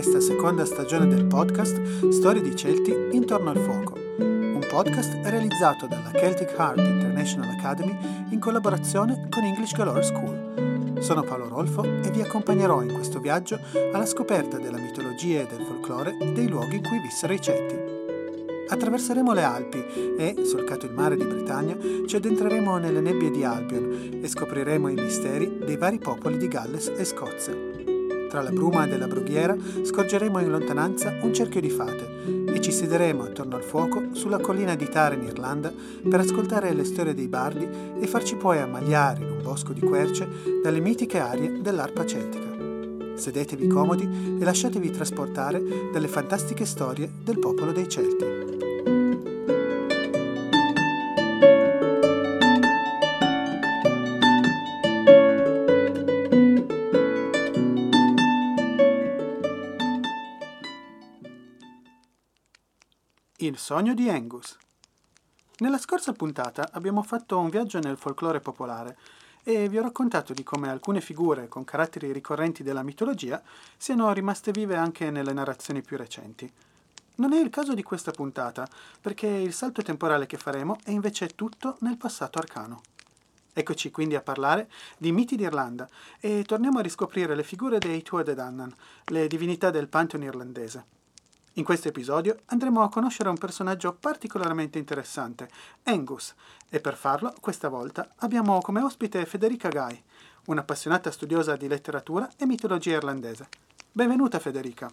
questa 0.00 0.20
seconda 0.20 0.64
stagione 0.64 1.08
del 1.08 1.24
podcast 1.24 2.10
Storie 2.10 2.40
di 2.40 2.54
Celti 2.54 2.94
intorno 3.10 3.50
al 3.50 3.58
fuoco, 3.58 3.98
un 4.18 4.64
podcast 4.70 5.12
realizzato 5.24 5.88
dalla 5.88 6.12
Celtic 6.12 6.54
Heart 6.56 6.78
International 6.78 7.50
Academy 7.58 7.98
in 8.30 8.38
collaborazione 8.38 9.26
con 9.28 9.42
English 9.42 9.72
Galore 9.72 10.04
School. 10.04 11.00
Sono 11.00 11.22
Paolo 11.22 11.48
Rolfo 11.48 11.82
e 11.82 12.12
vi 12.12 12.20
accompagnerò 12.20 12.80
in 12.82 12.92
questo 12.92 13.18
viaggio 13.18 13.58
alla 13.92 14.06
scoperta 14.06 14.56
della 14.58 14.78
mitologia 14.78 15.40
e 15.40 15.46
del 15.46 15.66
folklore 15.66 16.16
dei 16.32 16.46
luoghi 16.46 16.76
in 16.76 16.82
cui 16.82 17.00
vissero 17.00 17.32
i 17.32 17.40
Celti. 17.40 17.74
Attraverseremo 18.68 19.32
le 19.32 19.42
Alpi 19.42 19.84
e, 20.16 20.44
solcato 20.44 20.86
il 20.86 20.92
mare 20.92 21.16
di 21.16 21.24
Britannia, 21.24 21.76
ci 22.06 22.14
addentreremo 22.14 22.78
nelle 22.78 23.00
nebbie 23.00 23.32
di 23.32 23.42
Albion 23.42 24.20
e 24.22 24.28
scopriremo 24.28 24.90
i 24.90 24.94
misteri 24.94 25.58
dei 25.58 25.76
vari 25.76 25.98
popoli 25.98 26.38
di 26.38 26.46
Galles 26.46 26.86
e 26.86 27.04
Scozia. 27.04 27.87
Tra 28.28 28.42
la 28.42 28.50
bruma 28.50 28.86
della 28.86 29.06
brughiera 29.06 29.56
scorgeremo 29.82 30.38
in 30.40 30.50
lontananza 30.50 31.16
un 31.22 31.32
cerchio 31.32 31.62
di 31.62 31.70
fate 31.70 32.44
e 32.52 32.60
ci 32.60 32.70
siederemo 32.70 33.22
attorno 33.22 33.56
al 33.56 33.62
fuoco 33.62 34.08
sulla 34.12 34.38
collina 34.38 34.74
di 34.74 34.86
Tara 34.88 35.14
in 35.14 35.22
Irlanda 35.22 35.72
per 36.08 36.20
ascoltare 36.20 36.74
le 36.74 36.84
storie 36.84 37.14
dei 37.14 37.26
bardi 37.26 37.66
e 37.98 38.06
farci 38.06 38.36
poi 38.36 38.58
ammaliare 38.58 39.24
in 39.24 39.30
un 39.30 39.42
bosco 39.42 39.72
di 39.72 39.80
querce 39.80 40.28
dalle 40.62 40.80
mitiche 40.80 41.18
arie 41.18 41.62
dell'arpa 41.62 42.04
celtica. 42.04 43.16
Sedetevi 43.16 43.66
comodi 43.66 44.36
e 44.38 44.44
lasciatevi 44.44 44.90
trasportare 44.90 45.62
dalle 45.90 46.08
fantastiche 46.08 46.66
storie 46.66 47.10
del 47.24 47.38
popolo 47.38 47.72
dei 47.72 47.88
Celti. 47.88 48.67
Il 63.48 63.56
sogno 63.56 63.94
di 63.94 64.10
Angus. 64.10 64.58
Nella 65.60 65.78
scorsa 65.78 66.12
puntata 66.12 66.68
abbiamo 66.70 67.02
fatto 67.02 67.38
un 67.38 67.48
viaggio 67.48 67.78
nel 67.78 67.96
folklore 67.96 68.40
popolare 68.40 68.98
e 69.42 69.70
vi 69.70 69.78
ho 69.78 69.82
raccontato 69.82 70.34
di 70.34 70.42
come 70.42 70.68
alcune 70.68 71.00
figure 71.00 71.48
con 71.48 71.64
caratteri 71.64 72.12
ricorrenti 72.12 72.62
della 72.62 72.82
mitologia 72.82 73.42
siano 73.78 74.12
rimaste 74.12 74.50
vive 74.50 74.76
anche 74.76 75.10
nelle 75.10 75.32
narrazioni 75.32 75.80
più 75.80 75.96
recenti. 75.96 76.52
Non 77.14 77.32
è 77.32 77.40
il 77.40 77.48
caso 77.48 77.72
di 77.72 77.82
questa 77.82 78.10
puntata, 78.10 78.68
perché 79.00 79.26
il 79.26 79.54
salto 79.54 79.80
temporale 79.80 80.26
che 80.26 80.36
faremo 80.36 80.76
è 80.84 80.90
invece 80.90 81.28
tutto 81.28 81.78
nel 81.80 81.96
passato 81.96 82.38
arcano. 82.38 82.82
Eccoci 83.54 83.90
quindi 83.90 84.14
a 84.14 84.20
parlare 84.20 84.70
di 84.98 85.10
miti 85.10 85.36
d'Irlanda 85.36 85.88
e 86.20 86.44
torniamo 86.46 86.80
a 86.80 86.82
riscoprire 86.82 87.34
le 87.34 87.44
figure 87.44 87.78
dei 87.78 88.02
Tuatha 88.02 88.34
Danann, 88.34 88.68
le 89.06 89.26
divinità 89.26 89.70
del 89.70 89.88
pantheon 89.88 90.24
irlandese. 90.24 90.96
In 91.58 91.64
questo 91.64 91.88
episodio 91.88 92.42
andremo 92.46 92.84
a 92.84 92.88
conoscere 92.88 93.28
un 93.28 93.36
personaggio 93.36 93.92
particolarmente 93.92 94.78
interessante, 94.78 95.50
Angus, 95.82 96.32
e 96.68 96.78
per 96.78 96.94
farlo, 96.96 97.34
questa 97.40 97.68
volta, 97.68 98.14
abbiamo 98.18 98.60
come 98.60 98.80
ospite 98.80 99.26
Federica 99.26 99.68
Guy, 99.68 100.00
un'appassionata 100.44 101.10
studiosa 101.10 101.56
di 101.56 101.66
letteratura 101.66 102.30
e 102.36 102.46
mitologia 102.46 102.94
irlandese. 102.94 103.48
Benvenuta 103.90 104.38
Federica. 104.38 104.88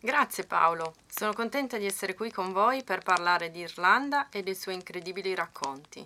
Grazie 0.00 0.44
Paolo, 0.44 0.94
sono 1.06 1.32
contenta 1.32 1.78
di 1.78 1.86
essere 1.86 2.14
qui 2.14 2.32
con 2.32 2.50
voi 2.50 2.82
per 2.82 3.04
parlare 3.04 3.52
di 3.52 3.60
Irlanda 3.60 4.28
e 4.28 4.42
dei 4.42 4.56
suoi 4.56 4.74
incredibili 4.74 5.36
racconti. 5.36 6.04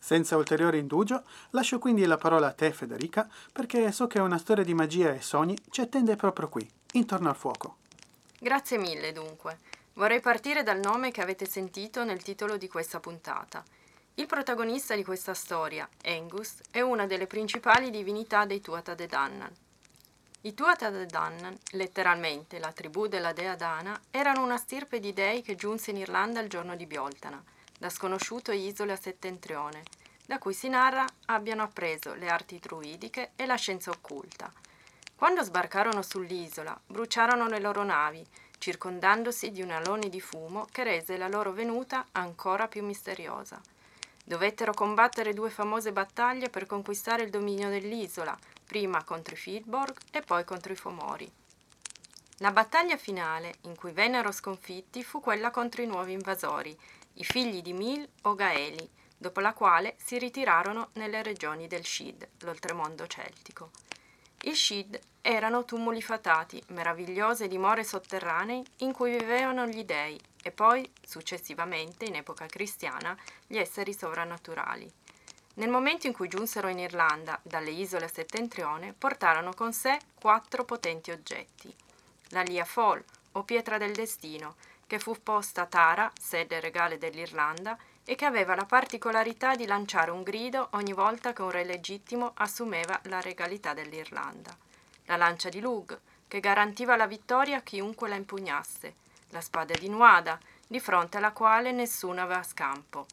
Senza 0.00 0.36
ulteriore 0.36 0.78
indugio, 0.78 1.22
lascio 1.50 1.78
quindi 1.78 2.04
la 2.06 2.16
parola 2.16 2.48
a 2.48 2.52
te 2.52 2.72
Federica, 2.72 3.28
perché 3.52 3.92
so 3.92 4.08
che 4.08 4.18
una 4.18 4.38
storia 4.38 4.64
di 4.64 4.74
magia 4.74 5.12
e 5.12 5.20
sogni 5.20 5.56
ci 5.70 5.80
attende 5.80 6.16
proprio 6.16 6.48
qui, 6.48 6.68
intorno 6.94 7.28
al 7.28 7.36
fuoco. 7.36 7.76
Grazie 8.46 8.78
mille 8.78 9.10
dunque. 9.10 9.58
Vorrei 9.94 10.20
partire 10.20 10.62
dal 10.62 10.78
nome 10.78 11.10
che 11.10 11.20
avete 11.20 11.46
sentito 11.46 12.04
nel 12.04 12.22
titolo 12.22 12.56
di 12.56 12.68
questa 12.68 13.00
puntata. 13.00 13.64
Il 14.14 14.26
protagonista 14.26 14.94
di 14.94 15.02
questa 15.02 15.34
storia, 15.34 15.88
Angus, 16.04 16.60
è 16.70 16.80
una 16.80 17.08
delle 17.08 17.26
principali 17.26 17.90
divinità 17.90 18.44
dei 18.44 18.60
Tuatha 18.60 18.94
De 18.94 19.08
Danann. 19.08 19.50
I 20.42 20.54
Tuatha 20.54 20.90
De 20.90 21.06
Danann, 21.06 21.56
letteralmente 21.72 22.60
la 22.60 22.70
tribù 22.70 23.08
della 23.08 23.32
dea 23.32 23.56
Dana, 23.56 24.00
erano 24.12 24.44
una 24.44 24.58
stirpe 24.58 25.00
di 25.00 25.12
dei 25.12 25.42
che 25.42 25.56
giunse 25.56 25.90
in 25.90 25.96
Irlanda 25.96 26.38
il 26.38 26.48
giorno 26.48 26.76
di 26.76 26.86
Bioltana, 26.86 27.42
da 27.76 27.90
sconosciuto 27.90 28.52
isola 28.52 28.94
settentrione, 28.94 29.82
da 30.24 30.38
cui 30.38 30.54
si 30.54 30.68
narra 30.68 31.04
abbiano 31.24 31.64
appreso 31.64 32.14
le 32.14 32.28
arti 32.28 32.60
druidiche 32.60 33.32
e 33.34 33.44
la 33.44 33.56
scienza 33.56 33.90
occulta– 33.90 34.52
quando 35.16 35.42
sbarcarono 35.42 36.02
sull'isola, 36.02 36.78
bruciarono 36.86 37.48
le 37.48 37.58
loro 37.58 37.82
navi, 37.82 38.24
circondandosi 38.58 39.50
di 39.50 39.62
un 39.62 39.70
alone 39.70 40.10
di 40.10 40.20
fumo 40.20 40.66
che 40.70 40.84
rese 40.84 41.16
la 41.16 41.28
loro 41.28 41.52
venuta 41.52 42.06
ancora 42.12 42.68
più 42.68 42.84
misteriosa. 42.84 43.60
Dovettero 44.22 44.74
combattere 44.74 45.32
due 45.32 45.50
famose 45.50 45.90
battaglie 45.92 46.50
per 46.50 46.66
conquistare 46.66 47.22
il 47.22 47.30
dominio 47.30 47.70
dell'isola, 47.70 48.36
prima 48.66 49.04
contro 49.04 49.34
i 49.34 49.38
Fidborg 49.38 49.96
e 50.10 50.20
poi 50.20 50.44
contro 50.44 50.72
i 50.72 50.76
Fomori. 50.76 51.30
La 52.38 52.50
battaglia 52.50 52.98
finale, 52.98 53.54
in 53.62 53.74
cui 53.74 53.92
vennero 53.92 54.30
sconfitti, 54.32 55.02
fu 55.02 55.20
quella 55.20 55.50
contro 55.50 55.80
i 55.80 55.86
nuovi 55.86 56.12
invasori, 56.12 56.76
i 57.14 57.24
figli 57.24 57.62
di 57.62 57.72
Mil 57.72 58.06
o 58.22 58.34
Gaeli, 58.34 58.86
dopo 59.16 59.40
la 59.40 59.54
quale 59.54 59.94
si 59.96 60.18
ritirarono 60.18 60.90
nelle 60.94 61.22
regioni 61.22 61.66
del 61.66 61.86
Shid, 61.86 62.28
l'oltremondo 62.40 63.06
celtico. 63.06 63.70
I 64.46 64.54
Shid 64.54 64.96
erano 65.22 65.64
tumuli 65.64 66.00
fatati, 66.00 66.62
meravigliose 66.68 67.48
dimore 67.48 67.82
sotterranei 67.82 68.64
in 68.78 68.92
cui 68.92 69.10
vivevano 69.10 69.66
gli 69.66 69.82
dei 69.82 70.16
e 70.40 70.52
poi, 70.52 70.88
successivamente, 71.04 72.04
in 72.04 72.14
epoca 72.14 72.46
cristiana, 72.46 73.16
gli 73.44 73.58
esseri 73.58 73.92
sovrannaturali. 73.92 74.88
Nel 75.54 75.68
momento 75.68 76.06
in 76.06 76.12
cui 76.12 76.28
giunsero 76.28 76.68
in 76.68 76.78
Irlanda 76.78 77.40
dalle 77.42 77.70
isole 77.70 78.06
settentrione, 78.06 78.92
portarono 78.96 79.52
con 79.52 79.72
sé 79.72 79.98
quattro 80.14 80.64
potenti 80.64 81.10
oggetti. 81.10 81.74
La 82.28 82.42
Lia 82.42 82.64
Fall, 82.64 83.02
o 83.32 83.42
pietra 83.42 83.78
del 83.78 83.94
destino, 83.94 84.54
che 84.86 85.00
fu 85.00 85.20
posta 85.20 85.62
a 85.62 85.66
Tara, 85.66 86.12
sede 86.16 86.60
regale 86.60 86.98
dell'Irlanda, 86.98 87.76
e 88.08 88.14
che 88.14 88.24
aveva 88.24 88.54
la 88.54 88.64
particolarità 88.64 89.56
di 89.56 89.66
lanciare 89.66 90.12
un 90.12 90.22
grido 90.22 90.68
ogni 90.72 90.92
volta 90.92 91.32
che 91.32 91.42
un 91.42 91.50
re 91.50 91.64
legittimo 91.64 92.30
assumeva 92.34 92.98
la 93.04 93.20
regalità 93.20 93.74
dell'Irlanda. 93.74 94.56
La 95.06 95.16
lancia 95.16 95.48
di 95.48 95.60
Lug, 95.60 95.98
che 96.28 96.38
garantiva 96.38 96.94
la 96.94 97.08
vittoria 97.08 97.58
a 97.58 97.62
chiunque 97.62 98.08
la 98.08 98.14
impugnasse, 98.14 98.94
la 99.30 99.40
spada 99.40 99.74
di 99.74 99.88
Nuada, 99.88 100.38
di 100.66 100.78
fronte 100.78 101.16
alla 101.16 101.32
quale 101.32 101.72
nessuno 101.72 102.22
aveva 102.22 102.44
scampo, 102.44 103.06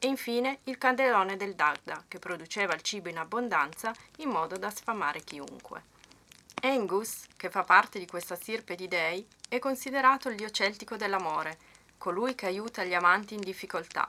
e 0.00 0.08
infine 0.08 0.58
il 0.64 0.76
candelone 0.76 1.36
del 1.36 1.54
Dagda, 1.54 2.02
che 2.08 2.18
produceva 2.18 2.74
il 2.74 2.82
cibo 2.82 3.08
in 3.08 3.18
abbondanza 3.18 3.94
in 4.16 4.30
modo 4.30 4.56
da 4.56 4.70
sfamare 4.70 5.22
chiunque. 5.22 5.90
Engus, 6.60 7.26
che 7.36 7.48
fa 7.48 7.62
parte 7.62 8.00
di 8.00 8.06
questa 8.06 8.34
stirpe 8.34 8.74
di 8.74 8.88
dei, 8.88 9.24
è 9.48 9.60
considerato 9.60 10.28
il 10.28 10.34
dio 10.34 10.50
celtico 10.50 10.96
dell'amore, 10.96 11.58
colui 11.98 12.34
che 12.34 12.46
aiuta 12.46 12.82
gli 12.82 12.94
amanti 12.94 13.34
in 13.34 13.40
difficoltà, 13.40 14.08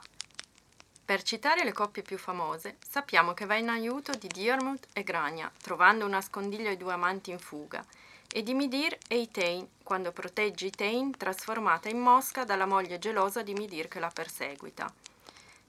per 1.04 1.22
citare 1.22 1.64
le 1.64 1.72
coppie 1.72 2.02
più 2.02 2.16
famose, 2.16 2.76
sappiamo 2.88 3.34
che 3.34 3.44
va 3.44 3.56
in 3.56 3.68
aiuto 3.68 4.12
di 4.12 4.26
Diarmuid 4.26 4.86
e 4.94 5.02
Grania, 5.02 5.52
trovando 5.60 6.06
un 6.06 6.12
nascondiglio 6.12 6.70
ai 6.70 6.78
due 6.78 6.92
amanti 6.94 7.30
in 7.30 7.38
fuga, 7.38 7.84
e 8.32 8.42
di 8.42 8.54
Midir 8.54 8.96
e 9.06 9.18
Itain, 9.18 9.68
quando 9.82 10.12
protegge 10.12 10.66
Itain 10.66 11.16
trasformata 11.16 11.88
in 11.90 11.98
mosca 11.98 12.44
dalla 12.44 12.66
moglie 12.66 12.98
gelosa 12.98 13.42
di 13.42 13.52
Midir 13.52 13.86
che 13.86 14.00
la 14.00 14.10
perseguita. 14.10 14.90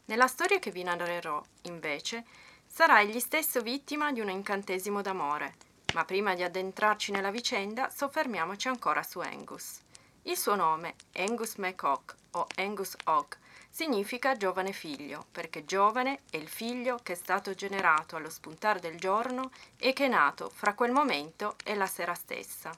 Nella 0.06 0.28
storia 0.28 0.58
che 0.60 0.72
vi 0.72 0.84
narrerò, 0.84 1.44
invece, 1.64 2.24
sarà 2.66 3.02
egli 3.02 3.20
stesso 3.20 3.62
vittima 3.62 4.12
di 4.14 4.22
un 4.22 4.30
incantesimo 4.30 5.02
d'amore, 5.02 5.56
ma 5.94 6.06
prima 6.06 6.34
di 6.34 6.44
addentrarci 6.44 7.12
nella 7.12 7.32
vicenda 7.32 7.90
soffermiamoci 7.90 8.68
ancora 8.68 9.04
su 9.04 9.20
Angus. 9.20 9.80
Il 10.28 10.38
suo 10.38 10.56
nome, 10.56 10.96
Angus 11.18 11.56
MacOck 11.58 12.16
o 12.32 12.48
Angus 12.56 12.96
Ock, 13.04 13.38
significa 13.70 14.36
giovane 14.36 14.72
figlio, 14.72 15.28
perché 15.32 15.66
giovane 15.66 16.22
è 16.32 16.38
il 16.38 16.48
figlio 16.48 17.00
che 17.04 17.14
è 17.14 17.16
stato 17.16 17.54
generato 17.54 18.16
allo 18.16 18.32
spuntar 18.32 18.80
del 18.80 18.98
giorno 18.98 19.52
e 19.78 19.94
che 19.94 20.06
è 20.06 20.08
nato 20.08 20.50
fra 20.50 20.74
quel 20.74 20.92
momento 20.92 21.58
e 21.64 21.76
la 21.76 21.86
sera 21.86 22.16
stessa. 22.16 22.72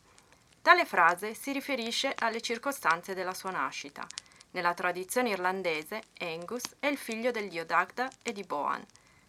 Tale 0.62 0.86
frase 0.86 1.34
si 1.36 1.54
riferisce 1.54 2.14
alle 2.18 2.42
circostanze 2.42 3.14
della 3.14 3.34
sua 3.34 3.52
nascita. 3.52 4.06
Nella 4.52 4.74
tradizione 4.74 5.30
irlandese, 5.30 6.02
Angus 6.20 6.64
è 6.80 6.88
il 6.88 6.98
figlio 6.98 7.32
del 7.32 7.48
dio 7.48 7.66
Dagda 7.66 8.10
e 8.24 8.34
di 8.34 8.44
Boan. 8.44 8.86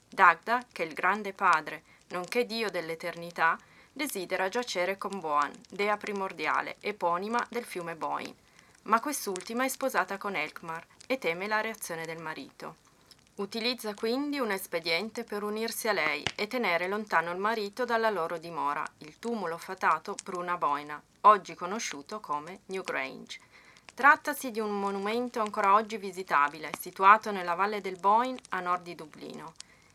Dagda, 0.08 0.66
che 0.72 0.82
è 0.82 0.86
il 0.86 0.92
grande 0.92 1.32
padre, 1.32 1.84
nonché 2.08 2.46
dio 2.46 2.68
dell'eternità, 2.68 3.56
desidera 3.98 4.48
giacere 4.48 4.96
con 4.96 5.20
Boan, 5.20 5.52
dea 5.68 5.98
primordiale, 5.98 6.76
eponima 6.80 7.46
del 7.50 7.64
fiume 7.64 7.94
Boyne 7.94 8.46
ma 8.88 9.00
quest'ultima 9.00 9.64
è 9.64 9.68
sposata 9.68 10.16
con 10.16 10.34
Elkmar 10.34 10.84
e 11.06 11.18
teme 11.18 11.46
la 11.46 11.60
reazione 11.60 12.06
del 12.06 12.20
marito. 12.20 12.86
Utilizza 13.36 13.94
quindi 13.94 14.40
un 14.40 14.50
espediente 14.50 15.24
per 15.24 15.42
unirsi 15.42 15.88
a 15.88 15.92
lei 15.92 16.24
e 16.34 16.48
tenere 16.48 16.88
lontano 16.88 17.30
il 17.30 17.38
marito 17.38 17.84
dalla 17.84 18.10
loro 18.10 18.38
dimora, 18.38 18.84
il 18.98 19.18
tumulo 19.18 19.58
fatato 19.58 20.16
Bruna 20.24 20.56
Boina, 20.56 21.00
oggi 21.22 21.54
conosciuto 21.54 22.18
come 22.18 22.60
New 22.66 22.82
Grange. 22.82 23.38
Trattasi 23.94 24.50
di 24.50 24.58
un 24.58 24.80
monumento 24.80 25.40
ancora 25.40 25.74
oggi 25.74 25.98
visitabile, 25.98 26.70
situato 26.80 27.30
nella 27.30 27.54
valle 27.54 27.80
del 27.80 27.98
Boyne 27.98 28.40
a 28.50 28.60
nord 28.60 28.82
di 28.82 28.94
Dublino. 28.94 29.52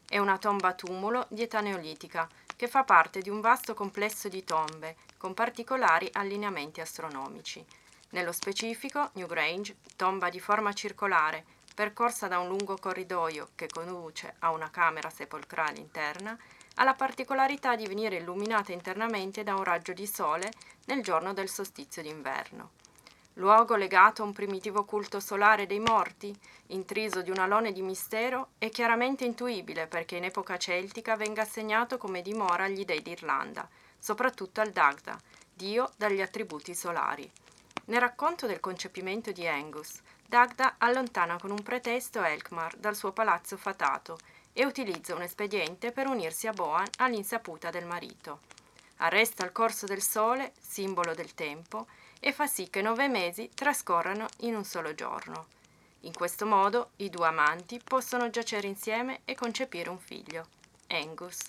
È 0.07 0.19
una 0.19 0.37
tomba 0.37 0.73
tumulo 0.73 1.25
di 1.29 1.41
età 1.41 1.61
neolitica 1.61 2.29
che 2.63 2.69
fa 2.69 2.85
parte 2.85 3.19
di 3.19 3.29
un 3.29 3.41
vasto 3.41 3.73
complesso 3.73 4.29
di 4.29 4.45
tombe 4.45 4.95
con 5.17 5.33
particolari 5.33 6.07
allineamenti 6.13 6.79
astronomici. 6.79 7.61
Nello 8.11 8.31
specifico, 8.31 9.09
New 9.15 9.27
Grange, 9.27 9.75
tomba 9.97 10.29
di 10.29 10.39
forma 10.39 10.71
circolare, 10.71 11.43
percorsa 11.75 12.29
da 12.29 12.39
un 12.39 12.47
lungo 12.47 12.77
corridoio 12.77 13.49
che 13.53 13.67
conduce 13.67 14.35
a 14.39 14.51
una 14.51 14.69
camera 14.69 15.09
sepolcrale 15.09 15.77
interna, 15.77 16.37
ha 16.75 16.83
la 16.85 16.93
particolarità 16.93 17.75
di 17.75 17.85
venire 17.85 18.15
illuminata 18.15 18.71
internamente 18.71 19.43
da 19.43 19.55
un 19.55 19.63
raggio 19.65 19.91
di 19.91 20.07
sole 20.07 20.49
nel 20.85 21.03
giorno 21.03 21.33
del 21.33 21.49
solstizio 21.49 22.01
d'inverno. 22.01 22.69
Luogo 23.37 23.75
legato 23.75 24.21
a 24.21 24.25
un 24.25 24.33
primitivo 24.33 24.85
culto 24.85 25.19
solare 25.19 25.65
dei 25.65 25.79
morti, 25.79 26.35
intriso 26.67 27.23
di 27.23 27.31
un 27.31 27.39
alone 27.39 27.71
di 27.71 27.81
mistero, 27.81 28.49
è 28.59 28.69
chiaramente 28.69 29.25
intuibile 29.25 29.87
perché 29.87 30.17
in 30.17 30.25
epoca 30.25 30.57
celtica 30.57 31.15
venga 31.15 31.41
assegnato 31.41 31.97
come 31.97 32.21
dimora 32.21 32.65
agli 32.65 32.85
dei 32.85 33.01
d'Irlanda, 33.01 33.67
soprattutto 33.97 34.61
al 34.61 34.71
Dagda, 34.71 35.19
dio 35.51 35.89
dagli 35.97 36.21
attributi 36.21 36.75
solari. 36.75 37.29
Nel 37.85 37.99
racconto 37.99 38.45
del 38.45 38.59
concepimento 38.59 39.31
di 39.31 39.47
Angus, 39.47 39.99
Dagda 40.27 40.75
allontana 40.77 41.37
con 41.39 41.49
un 41.49 41.63
pretesto 41.63 42.23
Elkmar 42.23 42.75
dal 42.77 42.95
suo 42.95 43.11
palazzo 43.13 43.57
fatato 43.57 44.17
e 44.53 44.63
utilizza 44.63 45.15
un 45.15 45.23
espediente 45.23 45.91
per 45.91 46.07
unirsi 46.07 46.45
a 46.47 46.53
Boan 46.53 46.87
all'insaputa 46.97 47.71
del 47.71 47.85
marito. 47.85 48.39
Arresta 48.97 49.43
il 49.43 49.51
corso 49.51 49.87
del 49.87 50.01
sole, 50.01 50.53
simbolo 50.59 51.15
del 51.15 51.33
tempo, 51.33 51.87
e 52.25 52.31
fa 52.31 52.47
sì 52.47 52.69
che 52.69 52.81
nove 52.81 53.09
mesi 53.09 53.49
trascorrano 53.53 54.27
in 54.39 54.55
un 54.55 54.63
solo 54.63 54.95
giorno. 54.95 55.47
In 56.01 56.13
questo 56.13 56.45
modo 56.45 56.91
i 56.97 57.09
due 57.09 57.27
amanti 57.27 57.81
possono 57.83 58.29
giacere 58.29 58.65
insieme 58.65 59.19
e 59.25 59.35
concepire 59.35 59.89
un 59.89 59.99
figlio, 59.99 60.47
Angus. 60.87 61.39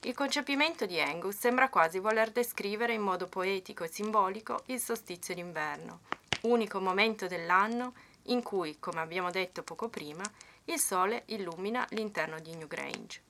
Il 0.00 0.14
concepimento 0.14 0.86
di 0.86 0.98
Angus 0.98 1.36
sembra 1.36 1.68
quasi 1.68 1.98
voler 1.98 2.30
descrivere 2.30 2.94
in 2.94 3.02
modo 3.02 3.26
poetico 3.26 3.84
e 3.84 3.88
simbolico 3.88 4.62
il 4.66 4.80
solstizio 4.80 5.34
d'inverno, 5.34 6.00
unico 6.42 6.80
momento 6.80 7.26
dell'anno 7.26 7.92
in 8.28 8.42
cui, 8.42 8.78
come 8.78 9.00
abbiamo 9.00 9.30
detto 9.30 9.62
poco 9.62 9.90
prima, 9.90 10.24
il 10.64 10.80
sole 10.80 11.24
illumina 11.26 11.86
l'interno 11.90 12.40
di 12.40 12.56
New 12.56 12.66
Grange. 12.66 13.20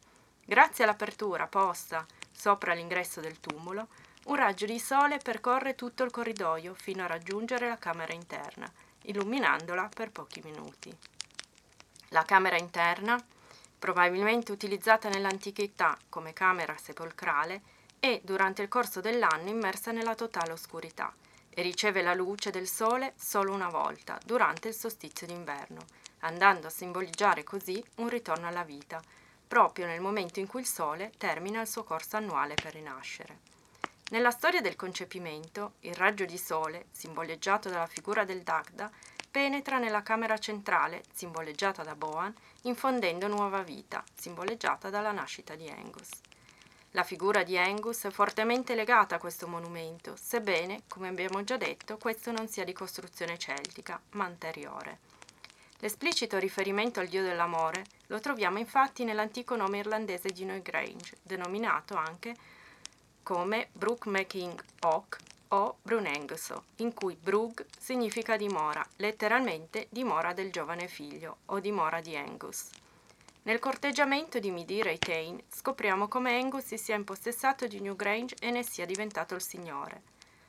Grazie 0.44 0.84
all'apertura 0.84 1.48
posta 1.48 2.06
sopra 2.30 2.72
l'ingresso 2.72 3.20
del 3.20 3.40
tumulo, 3.40 3.88
un 4.24 4.36
raggio 4.36 4.64
di 4.64 4.78
sole 4.78 5.18
percorre 5.18 5.74
tutto 5.74 6.02
il 6.02 6.10
corridoio 6.10 6.74
fino 6.74 7.04
a 7.04 7.06
raggiungere 7.06 7.68
la 7.68 7.78
camera 7.78 8.14
interna, 8.14 8.70
illuminandola 9.02 9.90
per 9.94 10.10
pochi 10.10 10.40
minuti. 10.42 10.96
La 12.08 12.22
camera 12.22 12.56
interna, 12.56 13.22
probabilmente 13.78 14.50
utilizzata 14.50 15.10
nell'antichità 15.10 15.98
come 16.08 16.32
camera 16.32 16.74
sepolcrale, 16.76 17.60
è 18.00 18.20
durante 18.22 18.62
il 18.62 18.68
corso 18.68 19.00
dell'anno 19.00 19.50
immersa 19.50 19.92
nella 19.92 20.14
totale 20.14 20.52
oscurità 20.52 21.12
e 21.50 21.60
riceve 21.62 22.00
la 22.00 22.14
luce 22.14 22.50
del 22.50 22.66
sole 22.66 23.12
solo 23.16 23.52
una 23.52 23.68
volta, 23.68 24.18
durante 24.24 24.68
il 24.68 24.74
solstizio 24.74 25.26
d'inverno, 25.26 25.84
andando 26.20 26.68
a 26.68 26.70
simboleggiare 26.70 27.44
così 27.44 27.82
un 27.96 28.08
ritorno 28.08 28.46
alla 28.46 28.64
vita, 28.64 29.02
proprio 29.46 29.84
nel 29.84 30.00
momento 30.00 30.40
in 30.40 30.46
cui 30.46 30.60
il 30.60 30.66
sole 30.66 31.12
termina 31.18 31.60
il 31.60 31.68
suo 31.68 31.84
corso 31.84 32.16
annuale 32.16 32.54
per 32.54 32.72
rinascere. 32.72 33.52
Nella 34.10 34.30
storia 34.30 34.60
del 34.60 34.76
concepimento, 34.76 35.74
il 35.80 35.94
raggio 35.94 36.26
di 36.26 36.36
sole, 36.36 36.86
simboleggiato 36.90 37.70
dalla 37.70 37.86
figura 37.86 38.24
del 38.24 38.42
Dagda, 38.42 38.90
penetra 39.30 39.78
nella 39.78 40.02
camera 40.02 40.38
centrale, 40.38 41.02
simboleggiata 41.12 41.82
da 41.82 41.94
Boan, 41.94 42.32
infondendo 42.62 43.26
nuova 43.28 43.62
vita, 43.62 44.04
simboleggiata 44.14 44.90
dalla 44.90 45.10
nascita 45.10 45.54
di 45.54 45.68
Angus. 45.68 46.10
La 46.90 47.02
figura 47.02 47.42
di 47.42 47.58
Angus 47.58 48.04
è 48.04 48.10
fortemente 48.10 48.76
legata 48.76 49.16
a 49.16 49.18
questo 49.18 49.48
monumento, 49.48 50.14
sebbene, 50.16 50.82
come 50.86 51.08
abbiamo 51.08 51.42
già 51.42 51.56
detto, 51.56 51.96
questo 51.96 52.30
non 52.30 52.46
sia 52.46 52.62
di 52.62 52.72
costruzione 52.72 53.38
celtica, 53.38 54.00
ma 54.10 54.26
anteriore. 54.26 54.98
L'esplicito 55.80 56.38
riferimento 56.38 57.00
al 57.00 57.08
dio 57.08 57.22
dell'amore 57.22 57.84
lo 58.06 58.20
troviamo 58.20 58.58
infatti 58.58 59.02
nell'antico 59.02 59.56
nome 59.56 59.78
irlandese 59.78 60.28
di 60.28 60.44
New 60.44 60.62
Grange, 60.62 61.16
denominato 61.22 61.96
anche 61.96 62.36
come 63.24 63.70
Brook 63.72 64.04
Making 64.04 64.62
Oak 64.80 65.16
o 65.48 65.78
Brunenguso, 65.80 66.64
in 66.76 66.92
cui 66.92 67.16
Brug 67.16 67.64
significa 67.78 68.36
dimora, 68.36 68.86
letteralmente 68.96 69.86
dimora 69.88 70.34
del 70.34 70.52
giovane 70.52 70.88
figlio 70.88 71.38
o 71.46 71.58
dimora 71.58 72.02
di 72.02 72.14
Angus. 72.16 72.68
Nel 73.44 73.58
corteggiamento 73.58 74.38
di 74.38 74.50
Midira 74.50 74.90
e 74.90 74.98
Tain 74.98 75.42
scopriamo 75.48 76.06
come 76.06 76.38
Angus 76.38 76.64
si 76.64 76.76
sia 76.76 76.96
impossessato 76.96 77.66
di 77.66 77.80
Newgrange 77.80 78.36
e 78.40 78.50
ne 78.50 78.62
sia 78.62 78.84
diventato 78.84 79.34
il 79.34 79.42
signore. 79.42 80.02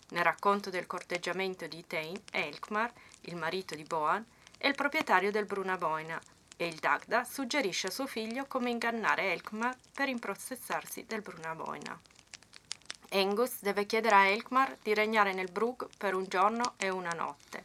Nel 0.09 0.23
racconto 0.23 0.69
del 0.69 0.85
corteggiamento 0.85 1.67
di 1.67 1.85
Tain, 1.87 2.21
Elkmar, 2.31 2.91
il 3.21 3.37
marito 3.37 3.73
di 3.73 3.83
Boan, 3.83 4.25
è 4.57 4.67
il 4.67 4.75
proprietario 4.75 5.31
del 5.31 5.45
Bruna 5.45 5.77
Boina 5.77 6.21
e 6.57 6.67
il 6.67 6.75
Dagda 6.75 7.23
suggerisce 7.23 7.87
a 7.87 7.91
suo 7.91 8.05
figlio 8.05 8.45
come 8.47 8.69
ingannare 8.69 9.31
Elkmar 9.31 9.75
per 9.93 10.09
impossessarsi 10.09 11.05
del 11.05 11.21
Bruna 11.21 11.55
Boina. 11.55 11.99
Angus 13.17 13.61
deve 13.61 13.85
chiedere 13.85 14.15
a 14.15 14.25
Elkmar 14.25 14.77
di 14.83 14.93
regnare 14.93 15.31
nel 15.31 15.49
Brug 15.49 15.87
per 15.97 16.15
un 16.15 16.25
giorno 16.27 16.73
e 16.75 16.89
una 16.89 17.11
notte. 17.11 17.63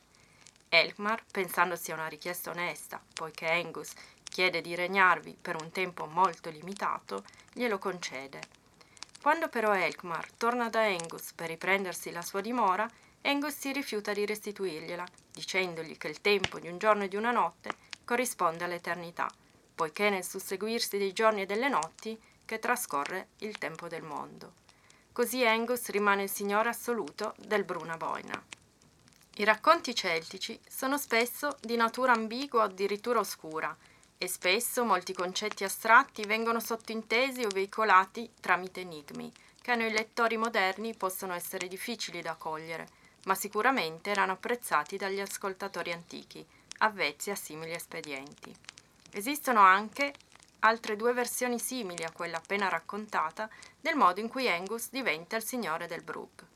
Elkmar, 0.68 1.24
pensando 1.28 1.74
sia 1.74 1.94
una 1.94 2.06
richiesta 2.06 2.50
onesta, 2.50 3.02
poiché 3.14 3.50
Angus 3.50 3.92
chiede 4.22 4.60
di 4.60 4.76
regnarvi 4.76 5.36
per 5.40 5.60
un 5.60 5.72
tempo 5.72 6.06
molto 6.06 6.50
limitato, 6.50 7.24
glielo 7.52 7.78
concede. 7.78 8.40
Quando 9.20 9.48
però 9.48 9.74
Elkmar 9.74 10.30
torna 10.34 10.70
da 10.70 10.84
Angus 10.84 11.32
per 11.32 11.48
riprendersi 11.48 12.12
la 12.12 12.22
sua 12.22 12.40
dimora, 12.40 12.88
Angus 13.22 13.56
si 13.56 13.72
rifiuta 13.72 14.12
di 14.12 14.24
restituirgliela, 14.24 15.04
dicendogli 15.32 15.98
che 15.98 16.06
il 16.06 16.20
tempo 16.20 16.60
di 16.60 16.68
un 16.68 16.78
giorno 16.78 17.02
e 17.02 17.08
di 17.08 17.16
una 17.16 17.32
notte 17.32 17.74
corrisponde 18.04 18.62
all'eternità, 18.62 19.28
poiché 19.74 20.10
nel 20.10 20.24
susseguirsi 20.24 20.96
dei 20.96 21.12
giorni 21.12 21.42
e 21.42 21.46
delle 21.46 21.68
notti 21.68 22.16
che 22.44 22.60
trascorre 22.60 23.30
il 23.38 23.58
tempo 23.58 23.88
del 23.88 24.02
mondo. 24.02 24.59
Così 25.20 25.44
Angus 25.44 25.90
rimane 25.90 26.22
il 26.22 26.30
signore 26.30 26.70
assoluto 26.70 27.34
del 27.36 27.64
Bruna 27.64 27.98
Boina. 27.98 28.42
I 29.36 29.44
racconti 29.44 29.94
celtici 29.94 30.58
sono 30.66 30.96
spesso 30.96 31.58
di 31.60 31.76
natura 31.76 32.12
ambigua 32.12 32.62
o 32.62 32.64
addirittura 32.64 33.18
oscura, 33.18 33.76
e 34.16 34.26
spesso 34.26 34.82
molti 34.82 35.12
concetti 35.12 35.62
astratti 35.62 36.24
vengono 36.24 36.58
sottintesi 36.58 37.42
o 37.42 37.48
veicolati 37.48 38.30
tramite 38.40 38.80
enigmi, 38.80 39.30
che 39.60 39.72
a 39.72 39.74
noi 39.74 39.90
lettori 39.90 40.38
moderni 40.38 40.96
possono 40.96 41.34
essere 41.34 41.68
difficili 41.68 42.22
da 42.22 42.36
cogliere, 42.36 42.88
ma 43.24 43.34
sicuramente 43.34 44.08
erano 44.08 44.32
apprezzati 44.32 44.96
dagli 44.96 45.20
ascoltatori 45.20 45.92
antichi, 45.92 46.42
avvezzi 46.78 47.30
a 47.30 47.34
simili 47.34 47.72
espedienti. 47.72 48.56
Esistono 49.10 49.60
anche 49.60 50.14
altre 50.60 50.96
due 50.96 51.12
versioni 51.12 51.58
simili 51.58 52.04
a 52.04 52.10
quella 52.10 52.38
appena 52.38 52.68
raccontata 52.68 53.48
del 53.80 53.96
modo 53.96 54.20
in 54.20 54.28
cui 54.28 54.48
Angus 54.48 54.88
diventa 54.90 55.36
il 55.36 55.44
signore 55.44 55.86
del 55.86 56.02
Brooke. 56.02 56.46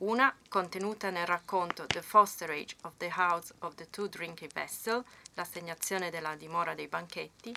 Una, 0.00 0.34
contenuta 0.48 1.10
nel 1.10 1.26
racconto 1.26 1.86
The 1.86 2.02
Fosterage 2.02 2.76
of 2.82 2.94
the 2.96 3.12
House 3.14 3.54
of 3.60 3.74
the 3.76 3.88
Two 3.88 4.08
Drinking 4.08 4.52
Vessel, 4.52 5.04
l'assegnazione 5.34 6.10
della 6.10 6.34
dimora 6.34 6.74
dei 6.74 6.88
banchetti, 6.88 7.54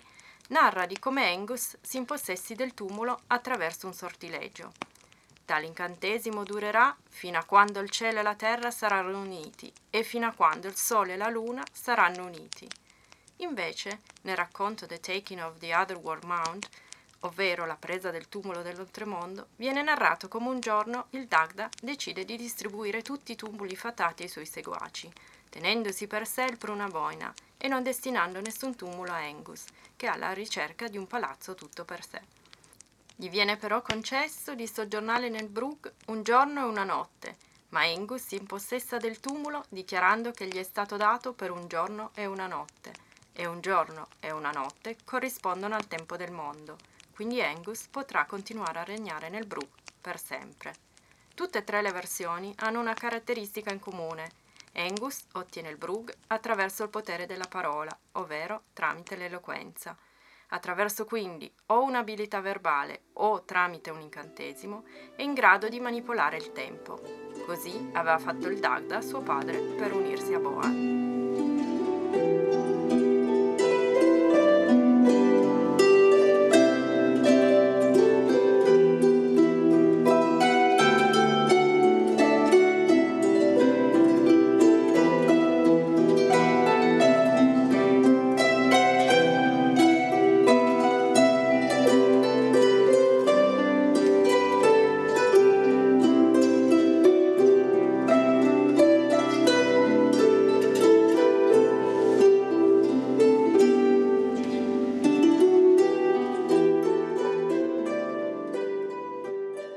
narra 0.48 0.86
di 0.86 0.98
come 0.98 1.28
Angus 1.28 1.76
si 1.80 1.96
impossessi 1.96 2.54
del 2.54 2.72
tumulo 2.72 3.22
attraverso 3.26 3.86
un 3.86 3.94
sortilegio. 3.94 4.72
Tale 5.44 5.66
incantesimo 5.66 6.44
durerà 6.44 6.96
fino 7.08 7.38
a 7.38 7.44
quando 7.44 7.80
il 7.80 7.90
cielo 7.90 8.20
e 8.20 8.22
la 8.22 8.34
terra 8.34 8.70
saranno 8.70 9.20
uniti 9.20 9.72
e 9.90 10.02
fino 10.02 10.26
a 10.26 10.32
quando 10.32 10.68
il 10.68 10.76
sole 10.76 11.14
e 11.14 11.16
la 11.16 11.28
luna 11.28 11.64
saranno 11.72 12.26
uniti. 12.26 12.68
Invece, 13.38 14.00
nel 14.22 14.36
racconto 14.36 14.86
The 14.86 14.98
Taking 14.98 15.42
of 15.42 15.58
the 15.58 15.74
Otherworld 15.74 16.24
Mount, 16.24 16.68
ovvero 17.20 17.66
la 17.66 17.76
presa 17.76 18.10
del 18.10 18.28
tumulo 18.28 18.62
dell'oltremondo, 18.62 19.48
viene 19.56 19.82
narrato 19.82 20.28
come 20.28 20.48
un 20.48 20.60
giorno 20.60 21.06
il 21.10 21.26
Dagda 21.26 21.68
decide 21.82 22.24
di 22.24 22.36
distribuire 22.36 23.02
tutti 23.02 23.32
i 23.32 23.36
tumuli 23.36 23.76
fatati 23.76 24.22
ai 24.22 24.28
suoi 24.28 24.46
seguaci, 24.46 25.12
tenendosi 25.50 26.06
per 26.06 26.26
sé 26.26 26.44
il 26.44 26.58
pruna 26.58 26.88
boina 26.88 27.32
e 27.58 27.68
non 27.68 27.82
destinando 27.82 28.40
nessun 28.40 28.74
tumulo 28.74 29.12
a 29.12 29.18
Angus, 29.18 29.64
che 29.96 30.06
è 30.06 30.10
alla 30.10 30.32
ricerca 30.32 30.88
di 30.88 30.98
un 30.98 31.06
palazzo 31.06 31.54
tutto 31.54 31.84
per 31.84 32.06
sé. 32.06 32.20
Gli 33.14 33.30
viene 33.30 33.56
però 33.56 33.80
concesso 33.82 34.54
di 34.54 34.66
soggiornare 34.66 35.28
nel 35.28 35.48
Brug 35.48 35.92
un 36.06 36.22
giorno 36.22 36.60
e 36.60 36.68
una 36.68 36.84
notte, 36.84 37.36
ma 37.70 37.80
Angus 37.80 38.26
si 38.26 38.36
impossessa 38.36 38.98
del 38.98 39.20
tumulo 39.20 39.64
dichiarando 39.68 40.30
che 40.30 40.46
gli 40.46 40.56
è 40.56 40.62
stato 40.62 40.96
dato 40.96 41.32
per 41.32 41.50
un 41.50 41.66
giorno 41.66 42.10
e 42.14 42.26
una 42.26 42.46
notte, 42.46 42.92
e 43.36 43.46
un 43.46 43.60
giorno 43.60 44.08
e 44.18 44.32
una 44.32 44.50
notte 44.50 44.96
corrispondono 45.04 45.74
al 45.74 45.86
tempo 45.86 46.16
del 46.16 46.32
mondo, 46.32 46.76
quindi 47.14 47.42
Angus 47.42 47.86
potrà 47.86 48.24
continuare 48.24 48.78
a 48.78 48.84
regnare 48.84 49.28
nel 49.28 49.46
Brug 49.46 49.68
per 50.00 50.18
sempre. 50.18 50.74
Tutte 51.34 51.58
e 51.58 51.64
tre 51.64 51.82
le 51.82 51.92
versioni 51.92 52.52
hanno 52.58 52.80
una 52.80 52.94
caratteristica 52.94 53.70
in 53.72 53.78
comune. 53.78 54.30
Angus 54.74 55.24
ottiene 55.32 55.68
il 55.68 55.76
Brug 55.76 56.12
attraverso 56.28 56.82
il 56.82 56.88
potere 56.88 57.26
della 57.26 57.46
parola, 57.48 57.96
ovvero 58.12 58.64
tramite 58.72 59.16
l'eloquenza. 59.16 59.96
Attraverso 60.48 61.04
quindi 61.04 61.52
o 61.66 61.82
un'abilità 61.82 62.40
verbale 62.40 63.04
o 63.14 63.42
tramite 63.44 63.90
un 63.90 64.00
incantesimo 64.00 64.84
è 65.16 65.22
in 65.22 65.34
grado 65.34 65.68
di 65.68 65.80
manipolare 65.80 66.36
il 66.36 66.52
tempo. 66.52 67.00
Così 67.44 67.90
aveva 67.92 68.18
fatto 68.18 68.48
il 68.48 68.60
Dagda 68.60 69.00
suo 69.00 69.20
padre 69.20 69.58
per 69.58 69.92
unirsi 69.92 70.34
a 70.34 70.38
Boan. 70.38 71.05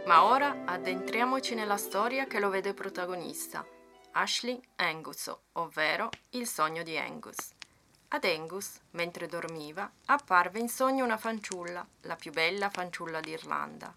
Ma 0.09 0.23
ora 0.23 0.63
addentriamoci 0.65 1.53
nella 1.53 1.77
storia 1.77 2.25
che 2.25 2.39
lo 2.39 2.49
vede 2.49 2.73
protagonista, 2.73 3.63
Ashley 4.13 4.59
Angus, 4.77 5.31
ovvero 5.51 6.09
il 6.31 6.47
sogno 6.47 6.81
di 6.81 6.97
Angus. 6.97 7.37
Ad 8.07 8.23
Angus, 8.23 8.79
mentre 8.93 9.27
dormiva, 9.27 9.87
apparve 10.05 10.57
in 10.57 10.67
sogno 10.67 11.03
una 11.03 11.17
fanciulla, 11.17 11.85
la 12.01 12.15
più 12.15 12.31
bella 12.31 12.71
fanciulla 12.71 13.19
d'Irlanda. 13.19 13.93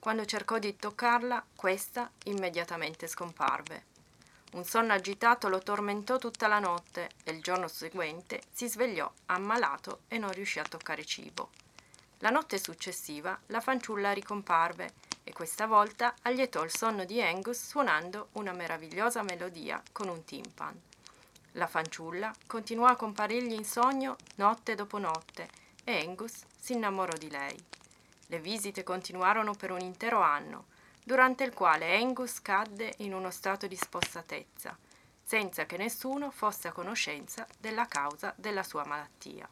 Quando 0.00 0.24
cercò 0.24 0.58
di 0.58 0.74
toccarla, 0.74 1.46
questa 1.54 2.10
immediatamente 2.24 3.06
scomparve. 3.06 3.84
Un 4.54 4.64
sonno 4.64 4.92
agitato 4.92 5.48
lo 5.48 5.60
tormentò 5.60 6.18
tutta 6.18 6.48
la 6.48 6.58
notte 6.58 7.10
e 7.22 7.30
il 7.30 7.40
giorno 7.40 7.68
seguente 7.68 8.42
si 8.50 8.66
svegliò 8.66 9.08
ammalato 9.26 10.00
e 10.08 10.18
non 10.18 10.32
riuscì 10.32 10.58
a 10.58 10.64
toccare 10.64 11.04
cibo. 11.04 11.50
La 12.18 12.30
notte 12.30 12.58
successiva 12.58 13.38
la 13.46 13.60
fanciulla 13.60 14.12
ricomparve 14.12 14.94
e 15.24 15.32
questa 15.32 15.66
volta 15.66 16.14
allietò 16.22 16.62
il 16.62 16.70
sonno 16.70 17.06
di 17.06 17.20
Angus 17.20 17.66
suonando 17.66 18.28
una 18.32 18.52
meravigliosa 18.52 19.22
melodia 19.22 19.82
con 19.90 20.08
un 20.08 20.22
timpan. 20.24 20.78
La 21.52 21.66
fanciulla 21.66 22.32
continuò 22.46 22.86
a 22.86 22.96
comparirgli 22.96 23.52
in 23.52 23.64
sogno 23.64 24.16
notte 24.36 24.74
dopo 24.74 24.98
notte 24.98 25.48
e 25.82 25.98
Angus 26.00 26.44
si 26.58 26.74
innamorò 26.74 27.16
di 27.16 27.30
lei. 27.30 27.56
Le 28.26 28.38
visite 28.38 28.82
continuarono 28.82 29.54
per 29.54 29.70
un 29.70 29.80
intero 29.80 30.20
anno, 30.20 30.66
durante 31.02 31.44
il 31.44 31.54
quale 31.54 31.96
Angus 31.96 32.42
cadde 32.42 32.94
in 32.98 33.14
uno 33.14 33.30
stato 33.30 33.66
di 33.66 33.76
spossatezza, 33.76 34.76
senza 35.22 35.64
che 35.64 35.76
nessuno 35.76 36.30
fosse 36.30 36.68
a 36.68 36.72
conoscenza 36.72 37.46
della 37.58 37.86
causa 37.86 38.34
della 38.36 38.62
sua 38.62 38.84
malattia. 38.84 39.48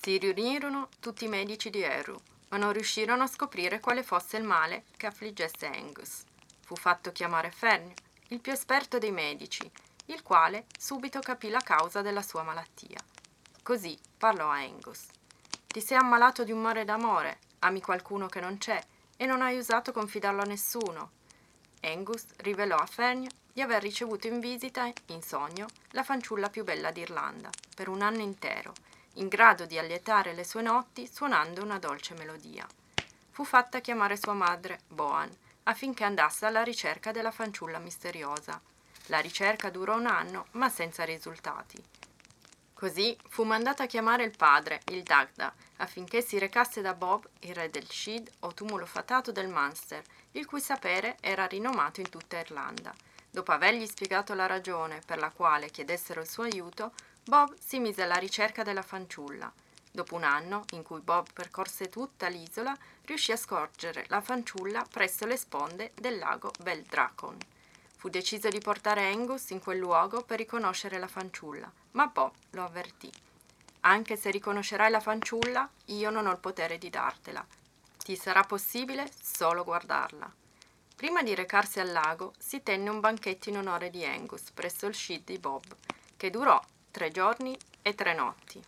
Si 0.00 0.16
riunirono 0.16 0.88
tutti 1.00 1.24
i 1.24 1.28
medici 1.28 1.70
di 1.70 1.82
Eru 1.82 2.16
ma 2.54 2.60
non 2.60 2.72
riuscirono 2.72 3.24
a 3.24 3.26
scoprire 3.26 3.80
quale 3.80 4.04
fosse 4.04 4.36
il 4.36 4.44
male 4.44 4.84
che 4.96 5.08
affliggesse 5.08 5.66
Angus. 5.66 6.22
Fu 6.60 6.76
fatto 6.76 7.10
chiamare 7.10 7.50
Fern, 7.50 7.92
il 8.28 8.38
più 8.38 8.52
esperto 8.52 8.98
dei 8.98 9.10
medici, 9.10 9.68
il 10.06 10.22
quale 10.22 10.66
subito 10.78 11.18
capì 11.18 11.48
la 11.48 11.58
causa 11.58 12.00
della 12.00 12.22
sua 12.22 12.44
malattia. 12.44 13.00
Così 13.60 13.98
parlò 14.16 14.50
a 14.50 14.58
Angus. 14.58 15.06
Ti 15.66 15.80
sei 15.80 15.96
ammalato 15.96 16.44
di 16.44 16.52
un 16.52 16.60
mare 16.60 16.84
d'amore, 16.84 17.38
ami 17.58 17.80
qualcuno 17.80 18.28
che 18.28 18.38
non 18.38 18.56
c'è 18.58 18.80
e 19.16 19.26
non 19.26 19.42
hai 19.42 19.58
usato 19.58 19.90
confidarlo 19.90 20.42
a 20.42 20.46
nessuno. 20.46 21.10
Angus 21.80 22.24
rivelò 22.36 22.76
a 22.76 22.86
Fern 22.86 23.26
di 23.52 23.62
aver 23.62 23.82
ricevuto 23.82 24.28
in 24.28 24.38
visita, 24.38 24.92
in 25.06 25.22
sogno, 25.22 25.66
la 25.90 26.04
fanciulla 26.04 26.50
più 26.50 26.62
bella 26.62 26.92
d'Irlanda, 26.92 27.50
per 27.74 27.88
un 27.88 28.00
anno 28.00 28.20
intero, 28.20 28.74
in 29.14 29.28
grado 29.28 29.66
di 29.66 29.78
allietare 29.78 30.32
le 30.32 30.44
sue 30.44 30.62
notti 30.62 31.08
suonando 31.10 31.62
una 31.62 31.78
dolce 31.78 32.14
melodia. 32.14 32.66
Fu 33.30 33.44
fatta 33.44 33.80
chiamare 33.80 34.16
sua 34.16 34.32
madre, 34.32 34.80
Boan, 34.88 35.30
affinché 35.64 36.04
andasse 36.04 36.46
alla 36.46 36.62
ricerca 36.62 37.10
della 37.10 37.30
fanciulla 37.30 37.78
misteriosa. 37.78 38.60
La 39.06 39.18
ricerca 39.18 39.70
durò 39.70 39.96
un 39.96 40.06
anno, 40.06 40.46
ma 40.52 40.68
senza 40.68 41.04
risultati. 41.04 41.82
Così 42.72 43.16
fu 43.28 43.44
mandata 43.44 43.84
a 43.84 43.86
chiamare 43.86 44.24
il 44.24 44.36
padre, 44.36 44.80
il 44.86 45.02
Dagda, 45.02 45.54
affinché 45.76 46.20
si 46.20 46.38
recasse 46.38 46.80
da 46.80 46.92
Bob, 46.92 47.26
il 47.40 47.54
re 47.54 47.70
del 47.70 47.88
Shid 47.88 48.30
o 48.40 48.52
tumulo 48.52 48.84
fatato 48.84 49.32
del 49.32 49.48
Munster, 49.48 50.02
il 50.32 50.44
cui 50.44 50.60
sapere 50.60 51.16
era 51.20 51.46
rinomato 51.46 52.00
in 52.00 52.10
tutta 52.10 52.38
Irlanda. 52.38 52.92
Dopo 53.30 53.52
avergli 53.52 53.86
spiegato 53.86 54.34
la 54.34 54.46
ragione 54.46 55.00
per 55.04 55.18
la 55.18 55.30
quale 55.30 55.70
chiedessero 55.70 56.20
il 56.20 56.28
suo 56.28 56.42
aiuto, 56.42 56.92
Bob 57.26 57.54
si 57.58 57.78
mise 57.78 58.02
alla 58.02 58.16
ricerca 58.16 58.62
della 58.62 58.82
fanciulla. 58.82 59.50
Dopo 59.90 60.14
un 60.14 60.24
anno, 60.24 60.64
in 60.72 60.82
cui 60.82 61.00
Bob 61.00 61.32
percorse 61.32 61.88
tutta 61.88 62.26
l'isola, 62.28 62.76
riuscì 63.06 63.32
a 63.32 63.36
scorgere 63.36 64.04
la 64.08 64.20
fanciulla 64.20 64.84
presso 64.90 65.24
le 65.24 65.38
sponde 65.38 65.92
del 65.94 66.18
lago 66.18 66.50
Beldracon. 66.60 67.38
Fu 67.96 68.10
deciso 68.10 68.50
di 68.50 68.58
portare 68.58 69.10
Angus 69.10 69.50
in 69.50 69.60
quel 69.60 69.78
luogo 69.78 70.22
per 70.22 70.36
riconoscere 70.36 70.98
la 70.98 71.06
fanciulla, 71.06 71.72
ma 71.92 72.06
Bob 72.08 72.32
lo 72.50 72.64
avvertì. 72.64 73.10
Anche 73.80 74.16
se 74.16 74.30
riconoscerai 74.30 74.90
la 74.90 75.00
fanciulla, 75.00 75.66
io 75.86 76.10
non 76.10 76.26
ho 76.26 76.30
il 76.30 76.38
potere 76.38 76.76
di 76.76 76.90
dartela. 76.90 77.46
Ti 77.96 78.16
sarà 78.16 78.42
possibile 78.42 79.10
solo 79.22 79.64
guardarla. 79.64 80.30
Prima 80.94 81.22
di 81.22 81.34
recarsi 81.34 81.80
al 81.80 81.90
lago, 81.90 82.34
si 82.38 82.62
tenne 82.62 82.90
un 82.90 83.00
banchetto 83.00 83.48
in 83.48 83.56
onore 83.56 83.88
di 83.88 84.04
Angus 84.04 84.50
presso 84.50 84.84
il 84.86 84.94
shed 84.94 85.24
di 85.24 85.38
Bob, 85.38 85.64
che 86.16 86.28
durò 86.28 86.62
tre 86.94 87.10
giorni 87.10 87.58
e 87.82 87.96
tre 87.96 88.14
notti. 88.14 88.62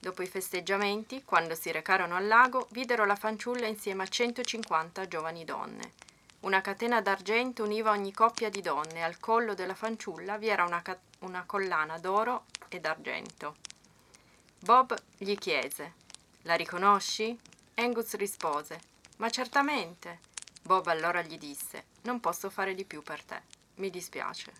Dopo 0.00 0.22
i 0.22 0.26
festeggiamenti, 0.26 1.22
quando 1.22 1.54
si 1.54 1.70
recarono 1.70 2.16
al 2.16 2.26
lago, 2.26 2.66
videro 2.72 3.04
la 3.04 3.14
fanciulla 3.14 3.68
insieme 3.68 4.02
a 4.02 4.08
150 4.08 5.06
giovani 5.06 5.44
donne. 5.44 5.92
Una 6.40 6.60
catena 6.60 7.00
d'argento 7.00 7.62
univa 7.62 7.92
ogni 7.92 8.12
coppia 8.12 8.48
di 8.50 8.62
donne 8.62 8.94
e 8.94 9.02
al 9.02 9.20
collo 9.20 9.54
della 9.54 9.76
fanciulla 9.76 10.38
vi 10.38 10.48
era 10.48 10.64
una, 10.64 10.82
ca- 10.82 10.98
una 11.20 11.44
collana 11.46 11.98
d'oro 11.98 12.46
e 12.68 12.80
d'argento. 12.80 13.54
Bob 14.58 15.00
gli 15.16 15.36
chiese: 15.36 15.92
La 16.42 16.54
riconosci? 16.54 17.38
Angus 17.76 18.14
rispose: 18.14 18.80
Ma 19.18 19.30
certamente. 19.30 20.18
Bob 20.62 20.88
allora 20.88 21.22
gli 21.22 21.38
disse: 21.38 21.84
Non 22.02 22.18
posso 22.18 22.50
fare 22.50 22.74
di 22.74 22.84
più 22.84 23.04
per 23.04 23.22
te. 23.22 23.40
Mi 23.76 23.88
dispiace. 23.88 24.52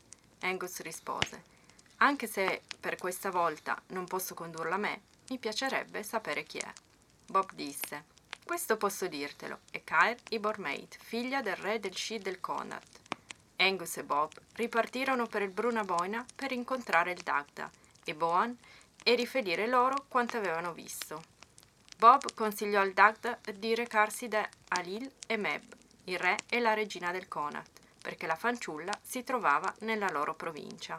Angus 0.43 0.83
rispose: 0.83 1.58
anche 1.99 2.27
se 2.27 2.63
per 2.79 2.97
questa 2.97 3.31
volta 3.31 3.81
non 3.89 4.07
posso 4.07 4.35
condurla 4.35 4.75
a 4.75 4.79
me, 4.79 5.03
mi 5.31 5.39
piacerebbe 5.39 6.03
sapere 6.03 6.45
chi 6.45 6.59
è. 6.59 6.73
Bob 7.27 7.53
disse: 7.53 8.05
Questo 8.45 8.77
posso 8.77 9.07
dirtelo, 9.07 9.61
è 9.71 9.83
Kair 9.85 10.17
Ibormate, 10.31 10.99
figlia 11.01 11.43
del 11.43 11.57
re 11.57 11.81
del 11.81 11.95
Shi 11.95 12.19
del 12.19 12.41
Connacht. 12.41 13.01
Angus 13.57 13.97
e 13.97 14.05
Bob 14.05 14.33
ripartirono 14.55 15.27
per 15.27 15.43
il 15.43 15.51
Bruna 15.51 15.83
Boina 15.83 16.25
per 16.35 16.53
incontrare 16.53 17.11
il 17.11 17.23
Dagda 17.23 17.69
e 18.05 18.15
Boan 18.15 18.57
e 19.03 19.15
riferire 19.15 19.67
loro 19.67 20.05
quanto 20.09 20.37
avevano 20.37 20.73
visto. 20.73 21.23
Bob 21.97 22.33
consigliò 22.35 22.81
al 22.81 22.93
Dagda 22.93 23.39
di 23.53 23.75
recarsi 23.75 24.29
da 24.29 24.49
Alil 24.69 25.11
e 25.27 25.37
Meb, 25.37 25.65
il 26.05 26.19
re 26.19 26.37
e 26.49 26.61
la 26.61 26.75
regina 26.75 27.11
del 27.11 27.27
Connacht, 27.27 27.81
perché 28.01 28.29
la 28.29 28.37
fanciulla 28.37 28.93
si 29.03 29.25
trovava 29.25 29.75
nella 29.81 30.09
loro 30.11 30.35
provincia. 30.35 30.97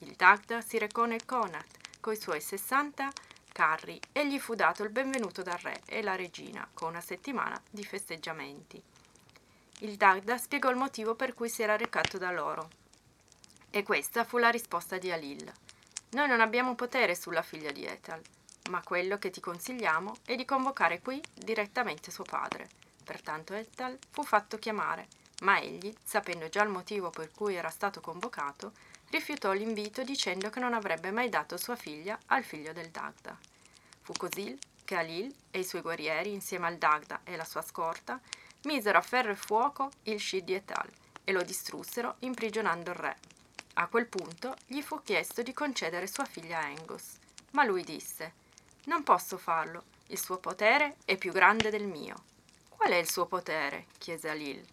Il 0.00 0.12
Dagda 0.14 0.60
si 0.60 0.76
recò 0.76 1.06
nel 1.06 1.24
Connacht 1.24 2.00
coi 2.00 2.16
suoi 2.16 2.40
60 2.40 3.10
carri 3.50 3.98
e 4.12 4.26
gli 4.28 4.38
fu 4.38 4.54
dato 4.54 4.82
il 4.82 4.90
benvenuto 4.90 5.42
dal 5.42 5.56
re 5.56 5.80
e 5.86 6.02
la 6.02 6.14
regina 6.14 6.68
con 6.74 6.90
una 6.90 7.00
settimana 7.00 7.58
di 7.70 7.82
festeggiamenti. 7.82 8.82
Il 9.80 9.96
Dagda 9.96 10.36
spiegò 10.36 10.68
il 10.68 10.76
motivo 10.76 11.14
per 11.14 11.32
cui 11.32 11.48
si 11.48 11.62
era 11.62 11.78
recato 11.78 12.18
da 12.18 12.30
loro. 12.30 12.68
E 13.70 13.82
questa 13.82 14.24
fu 14.24 14.36
la 14.36 14.50
risposta 14.50 14.98
di 14.98 15.10
Alil. 15.10 15.50
Noi 16.10 16.28
non 16.28 16.42
abbiamo 16.42 16.74
potere 16.74 17.14
sulla 17.14 17.42
figlia 17.42 17.72
di 17.72 17.86
Ethel, 17.86 18.20
ma 18.68 18.82
quello 18.82 19.16
che 19.16 19.30
ti 19.30 19.40
consigliamo 19.40 20.16
è 20.26 20.36
di 20.36 20.44
convocare 20.44 21.00
qui 21.00 21.22
direttamente 21.32 22.10
suo 22.10 22.24
padre. 22.24 22.68
Pertanto 23.02 23.54
Ethel 23.54 23.98
fu 24.10 24.22
fatto 24.22 24.58
chiamare, 24.58 25.08
ma 25.40 25.58
egli, 25.58 25.94
sapendo 26.04 26.50
già 26.50 26.62
il 26.62 26.68
motivo 26.68 27.08
per 27.08 27.30
cui 27.32 27.54
era 27.54 27.70
stato 27.70 28.00
convocato, 28.00 28.72
rifiutò 29.10 29.52
l'invito 29.52 30.02
dicendo 30.02 30.50
che 30.50 30.60
non 30.60 30.74
avrebbe 30.74 31.10
mai 31.10 31.28
dato 31.28 31.56
sua 31.56 31.76
figlia 31.76 32.18
al 32.26 32.44
figlio 32.44 32.72
del 32.72 32.90
Dagda. 32.90 33.38
Fu 34.00 34.12
così 34.12 34.56
che 34.84 34.94
Alil 34.96 35.34
e 35.50 35.58
i 35.58 35.64
suoi 35.64 35.82
guerrieri, 35.82 36.32
insieme 36.32 36.66
al 36.66 36.76
Dagda 36.76 37.20
e 37.24 37.36
la 37.36 37.44
sua 37.44 37.62
scorta, 37.62 38.20
misero 38.64 38.98
a 38.98 39.02
ferro 39.02 39.32
e 39.32 39.36
fuoco 39.36 39.90
il 40.04 40.20
Shid 40.20 40.48
Etal 40.50 40.90
e 41.24 41.32
lo 41.32 41.42
distrussero 41.42 42.16
imprigionando 42.20 42.90
il 42.90 42.96
re. 42.96 43.16
A 43.74 43.88
quel 43.88 44.06
punto 44.06 44.56
gli 44.66 44.80
fu 44.80 45.02
chiesto 45.02 45.42
di 45.42 45.52
concedere 45.52 46.06
sua 46.06 46.24
figlia 46.24 46.60
a 46.60 46.66
Angus, 46.66 47.18
ma 47.50 47.64
lui 47.64 47.82
disse: 47.82 48.32
Non 48.84 49.02
posso 49.02 49.36
farlo, 49.36 49.84
il 50.06 50.18
suo 50.18 50.38
potere 50.38 50.96
è 51.04 51.16
più 51.16 51.32
grande 51.32 51.68
del 51.68 51.84
mio. 51.84 52.22
Qual 52.68 52.90
è 52.90 52.96
il 52.96 53.10
suo 53.10 53.26
potere? 53.26 53.86
chiese 53.98 54.28
Alil. 54.28 54.64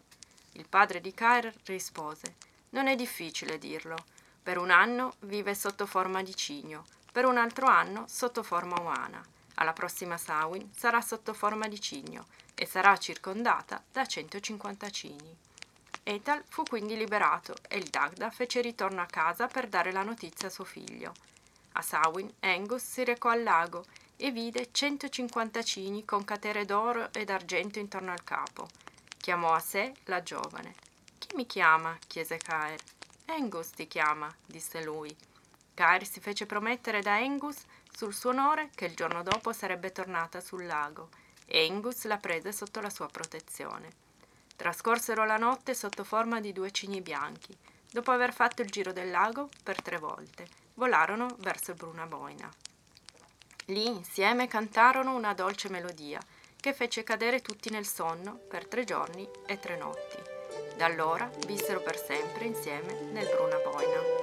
Il 0.53 0.67
padre 0.69 1.01
di 1.01 1.13
Kair 1.13 1.51
rispose: 1.65 2.35
Non 2.69 2.87
è 2.87 2.95
difficile 2.95 3.57
dirlo. 3.57 3.95
Per 4.43 4.57
un 4.57 4.71
anno 4.71 5.13
vive 5.21 5.55
sotto 5.55 5.85
forma 5.85 6.21
di 6.21 6.35
cigno, 6.35 6.83
per 7.13 7.23
un 7.25 7.37
altro 7.37 7.65
anno 7.65 8.03
sotto 8.09 8.43
forma 8.43 8.77
umana. 8.77 9.23
Alla 9.55 9.71
prossima 9.71 10.17
Samhain 10.17 10.69
sarà 10.75 10.99
sotto 10.99 11.33
forma 11.33 11.69
di 11.69 11.79
cigno 11.79 12.25
e 12.53 12.65
sarà 12.65 12.97
circondata 12.97 13.81
da 13.89 14.05
150 14.05 14.89
cigni. 14.89 15.37
Etal 16.03 16.43
fu 16.49 16.63
quindi 16.63 16.97
liberato 16.97 17.55
e 17.69 17.77
il 17.77 17.87
Dagda 17.87 18.29
fece 18.31 18.59
ritorno 18.59 19.01
a 19.01 19.05
casa 19.05 19.47
per 19.47 19.69
dare 19.69 19.93
la 19.93 20.03
notizia 20.03 20.49
a 20.49 20.51
suo 20.51 20.65
figlio. 20.65 21.13
A 21.73 21.81
Samhain 21.81 22.29
Angus 22.41 22.83
si 22.83 23.05
recò 23.05 23.29
al 23.29 23.43
lago 23.43 23.85
e 24.17 24.31
vide 24.31 24.69
150 24.71 25.63
cigni 25.63 26.03
con 26.03 26.25
catere 26.25 26.65
d'oro 26.65 27.13
e 27.13 27.23
d'argento 27.23 27.79
intorno 27.79 28.11
al 28.11 28.23
capo. 28.25 28.67
Chiamò 29.17 29.53
a 29.53 29.59
sé 29.59 29.93
la 30.05 30.21
giovane. 30.21 30.75
Chi 31.17 31.29
mi 31.35 31.45
chiama? 31.45 31.97
chiese 32.07 32.37
Caer. 32.37 32.79
Angus 33.33 33.71
ti 33.71 33.87
chiama, 33.87 34.31
disse 34.45 34.83
lui. 34.83 35.15
Caer 35.73 36.05
si 36.05 36.19
fece 36.19 36.45
promettere 36.45 37.01
da 37.01 37.15
Angus 37.15 37.57
sul 37.91 38.13
suo 38.13 38.29
onore 38.29 38.69
che 38.75 38.85
il 38.85 38.95
giorno 38.95 39.23
dopo 39.23 39.51
sarebbe 39.51 39.91
tornata 39.91 40.39
sul 40.39 40.67
lago 40.67 41.09
e 41.45 41.67
Angus 41.67 42.05
la 42.05 42.17
prese 42.17 42.51
sotto 42.51 42.79
la 42.79 42.91
sua 42.91 43.07
protezione. 43.07 43.89
Trascorsero 44.55 45.25
la 45.25 45.37
notte 45.37 45.73
sotto 45.73 46.03
forma 46.03 46.39
di 46.39 46.53
due 46.53 46.69
cigni 46.69 47.01
bianchi. 47.01 47.57
Dopo 47.91 48.11
aver 48.11 48.33
fatto 48.33 48.61
il 48.61 48.69
giro 48.69 48.93
del 48.93 49.09
lago 49.09 49.49
per 49.63 49.81
tre 49.81 49.97
volte, 49.97 50.47
volarono 50.75 51.35
verso 51.39 51.73
Bruna 51.73 52.05
Boina. 52.05 52.51
Lì 53.65 53.87
insieme 53.87 54.47
cantarono 54.47 55.15
una 55.15 55.33
dolce 55.33 55.69
melodia 55.69 56.19
che 56.55 56.73
fece 56.73 57.03
cadere 57.03 57.41
tutti 57.41 57.71
nel 57.71 57.87
sonno 57.87 58.35
per 58.35 58.67
tre 58.67 58.83
giorni 58.83 59.27
e 59.47 59.57
tre 59.57 59.75
notti. 59.75 60.32
Da 60.75 60.85
allora 60.85 61.29
vissero 61.45 61.81
per 61.81 61.97
sempre 61.97 62.45
insieme 62.45 62.93
nel 63.11 63.27
Bruna 63.27 63.57
Boina. 63.57 64.22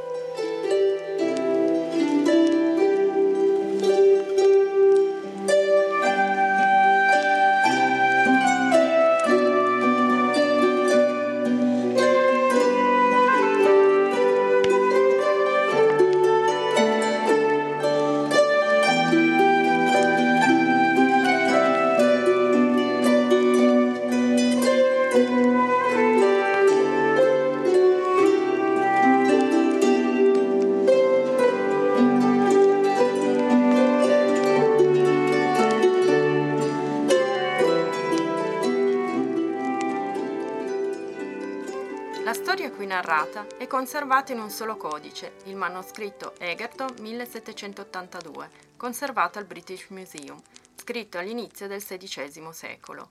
Conservata 43.70 44.33
in 44.33 44.40
un 44.40 44.50
solo 44.50 44.76
codice, 44.76 45.35
il 45.44 45.54
manoscritto 45.54 46.35
Egerton 46.38 46.92
1782, 46.98 48.50
conservato 48.76 49.38
al 49.38 49.44
British 49.44 49.87
Museum, 49.90 50.42
scritto 50.74 51.18
all'inizio 51.18 51.68
del 51.68 51.80
XVI 51.80 52.48
secolo. 52.50 53.11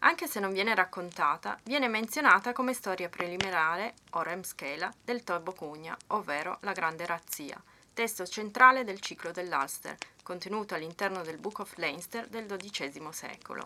Anche 0.00 0.26
se 0.26 0.40
non 0.40 0.52
viene 0.52 0.74
raccontata, 0.74 1.56
viene 1.62 1.86
menzionata 1.86 2.52
come 2.52 2.74
storia 2.74 3.08
preliminare, 3.08 3.94
o 4.10 4.22
remschela, 4.22 4.92
del 5.04 5.22
Tobo 5.22 5.52
Cugna, 5.52 5.96
ovvero 6.08 6.58
la 6.62 6.72
Grande 6.72 7.06
Razzia, 7.06 7.62
testo 7.94 8.26
centrale 8.26 8.82
del 8.82 8.98
ciclo 8.98 9.30
dell'Ulster, 9.30 9.96
contenuto 10.24 10.74
all'interno 10.74 11.22
del 11.22 11.38
Book 11.38 11.60
of 11.60 11.76
Leinster 11.76 12.26
del 12.26 12.46
XII 12.46 13.06
secolo. 13.12 13.64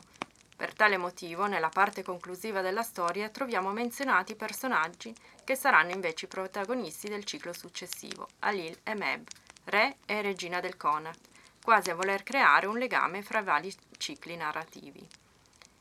Per 0.57 0.73
tale 0.73 0.97
motivo, 0.97 1.47
nella 1.47 1.69
parte 1.69 2.03
conclusiva 2.03 2.62
della 2.62 2.83
storia 2.83 3.29
troviamo 3.29 3.73
menzionati 3.73 4.35
personaggi 4.35 5.14
che 5.45 5.55
saranno 5.55 5.90
invece 5.90 6.25
i 6.25 6.29
protagonisti 6.29 7.09
del 7.09 7.25
ciclo 7.25 7.53
successivo, 7.53 8.27
Alil 8.38 8.79
e 8.83 8.95
Meb, 8.95 9.27
re 9.64 9.97
e 10.07 10.23
regina 10.23 10.61
del 10.61 10.79
Connacht, 10.79 11.29
quasi 11.62 11.90
a 11.90 11.95
voler 11.95 12.23
creare 12.23 12.66
un 12.66 12.79
legame 12.79 13.23
fra 13.23 13.42
vari 13.42 13.75
cicli 13.99 14.35
narrativi. 14.35 15.07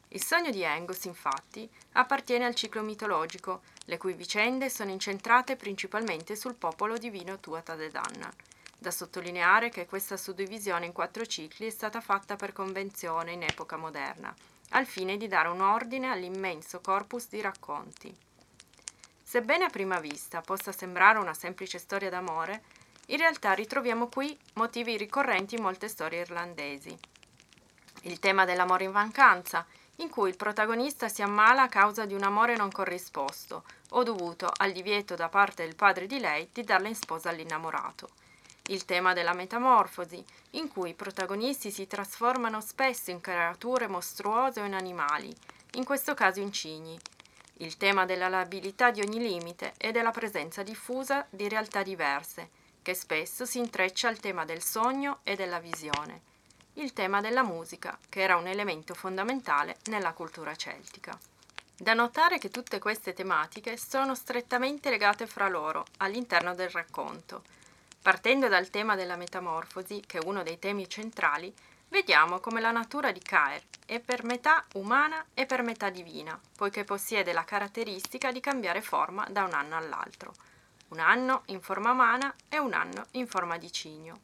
Il 0.09 0.23
sogno 0.23 0.49
di 0.51 0.65
Angus, 0.65 1.05
infatti, 1.05 1.69
appartiene 1.93 2.45
al 2.45 2.55
ciclo 2.55 2.81
mitologico, 2.81 3.61
le 3.85 3.97
cui 3.97 4.13
vicende 4.13 4.69
sono 4.69 4.91
incentrate 4.91 5.55
principalmente 5.55 6.35
sul 6.35 6.55
popolo 6.55 6.97
divino 6.97 7.39
Tuatha 7.39 7.75
De 7.75 7.89
Danann. 7.89 8.31
Da 8.77 8.91
sottolineare 8.91 9.69
che 9.69 9.85
questa 9.85 10.17
suddivisione 10.17 10.85
in 10.85 10.91
quattro 10.91 11.25
cicli 11.25 11.67
è 11.67 11.69
stata 11.69 12.01
fatta 12.01 12.35
per 12.35 12.51
convenzione 12.51 13.31
in 13.31 13.43
epoca 13.43 13.77
moderna, 13.77 14.35
al 14.69 14.85
fine 14.85 15.17
di 15.17 15.27
dare 15.27 15.47
un 15.47 15.61
ordine 15.61 16.09
all'immenso 16.09 16.81
corpus 16.81 17.27
di 17.29 17.41
racconti. 17.41 18.15
Sebbene 19.23 19.65
a 19.65 19.69
prima 19.69 19.99
vista 19.99 20.41
possa 20.41 20.71
sembrare 20.71 21.19
una 21.19 21.33
semplice 21.33 21.77
storia 21.77 22.09
d'amore, 22.09 22.63
in 23.07 23.17
realtà 23.17 23.53
ritroviamo 23.53 24.07
qui 24.07 24.37
motivi 24.53 24.97
ricorrenti 24.97 25.55
in 25.55 25.61
molte 25.61 25.87
storie 25.87 26.21
irlandesi. 26.21 26.97
Il 28.01 28.19
tema 28.19 28.45
dell'amore 28.45 28.83
in 28.83 28.91
vacanza, 28.91 29.65
in 29.97 30.09
cui 30.09 30.29
il 30.29 30.37
protagonista 30.37 31.07
si 31.07 31.21
ammala 31.21 31.63
a 31.63 31.69
causa 31.69 32.05
di 32.05 32.13
un 32.13 32.23
amore 32.23 32.55
non 32.55 32.69
corrisposto 32.69 33.63
o 33.91 34.03
dovuto 34.03 34.51
al 34.57 34.71
divieto 34.71 35.15
da 35.15 35.29
parte 35.29 35.63
del 35.63 35.75
padre 35.75 36.05
di 36.05 36.19
lei 36.19 36.49
di 36.51 36.63
darla 36.63 36.87
in 36.87 36.95
sposa 36.95 37.29
all'innamorato 37.29 38.09
il 38.67 38.85
tema 38.85 39.13
della 39.13 39.33
metamorfosi, 39.33 40.23
in 40.51 40.67
cui 40.67 40.91
i 40.91 40.95
protagonisti 40.95 41.69
si 41.71 41.85
trasformano 41.87 42.61
spesso 42.61 43.11
in 43.11 43.21
creature 43.21 43.87
mostruose 43.87 44.61
o 44.61 44.65
in 44.65 44.73
animali, 44.73 45.33
in 45.73 45.83
questo 45.83 46.13
caso 46.13 46.39
in 46.39 46.51
cigni, 46.51 46.97
il 47.59 47.77
tema 47.77 48.05
della 48.05 48.27
labilità 48.27 48.91
di 48.91 49.01
ogni 49.01 49.19
limite 49.19 49.73
e 49.77 49.91
della 49.91 50.11
presenza 50.11 50.63
diffusa 50.63 51.25
di 51.29 51.47
realtà 51.47 51.83
diverse, 51.83 52.49
che 52.81 52.93
spesso 52.93 53.45
si 53.45 53.59
intreccia 53.59 54.07
al 54.07 54.19
tema 54.19 54.45
del 54.45 54.61
sogno 54.61 55.19
e 55.23 55.35
della 55.35 55.59
visione, 55.59 56.21
il 56.73 56.93
tema 56.93 57.21
della 57.21 57.43
musica, 57.43 57.97
che 58.09 58.21
era 58.21 58.35
un 58.35 58.47
elemento 58.47 58.93
fondamentale 58.93 59.77
nella 59.85 60.13
cultura 60.13 60.55
celtica. 60.55 61.17
Da 61.77 61.93
notare 61.93 62.37
che 62.37 62.49
tutte 62.49 62.79
queste 62.79 63.13
tematiche 63.13 63.77
sono 63.77 64.15
strettamente 64.15 64.89
legate 64.89 65.27
fra 65.27 65.47
loro 65.47 65.85
all'interno 65.97 66.55
del 66.55 66.69
racconto, 66.69 67.43
Partendo 68.05 68.47
dal 68.47 68.69
tema 68.69 68.93
della 68.95 69.15
metamorfosi, 69.15 70.03
che 70.05 70.19
è 70.19 70.25
uno 70.25 70.43
dei 70.43 70.59
temi 70.59 70.87
centrali, 70.87 71.51
vediamo 71.89 72.39
come 72.39 72.61
la 72.61 72.69
natura 72.69 73.11
di 73.11 73.19
Caer 73.19 73.63
è 73.83 73.99
per 73.99 74.23
metà 74.23 74.63
umana 74.73 75.25
e 75.33 75.47
per 75.47 75.63
metà 75.63 75.89
divina, 75.89 76.39
poiché 76.55 76.83
possiede 76.83 77.33
la 77.33 77.43
caratteristica 77.43 78.31
di 78.31 78.39
cambiare 78.39 78.83
forma 78.83 79.25
da 79.31 79.43
un 79.43 79.53
anno 79.53 79.75
all'altro. 79.75 80.35
Un 80.89 80.99
anno 80.99 81.41
in 81.47 81.61
forma 81.61 81.93
umana 81.93 82.31
e 82.47 82.59
un 82.59 82.73
anno 82.73 83.07
in 83.13 83.25
forma 83.25 83.57
di 83.57 83.71
cigno. 83.71 84.19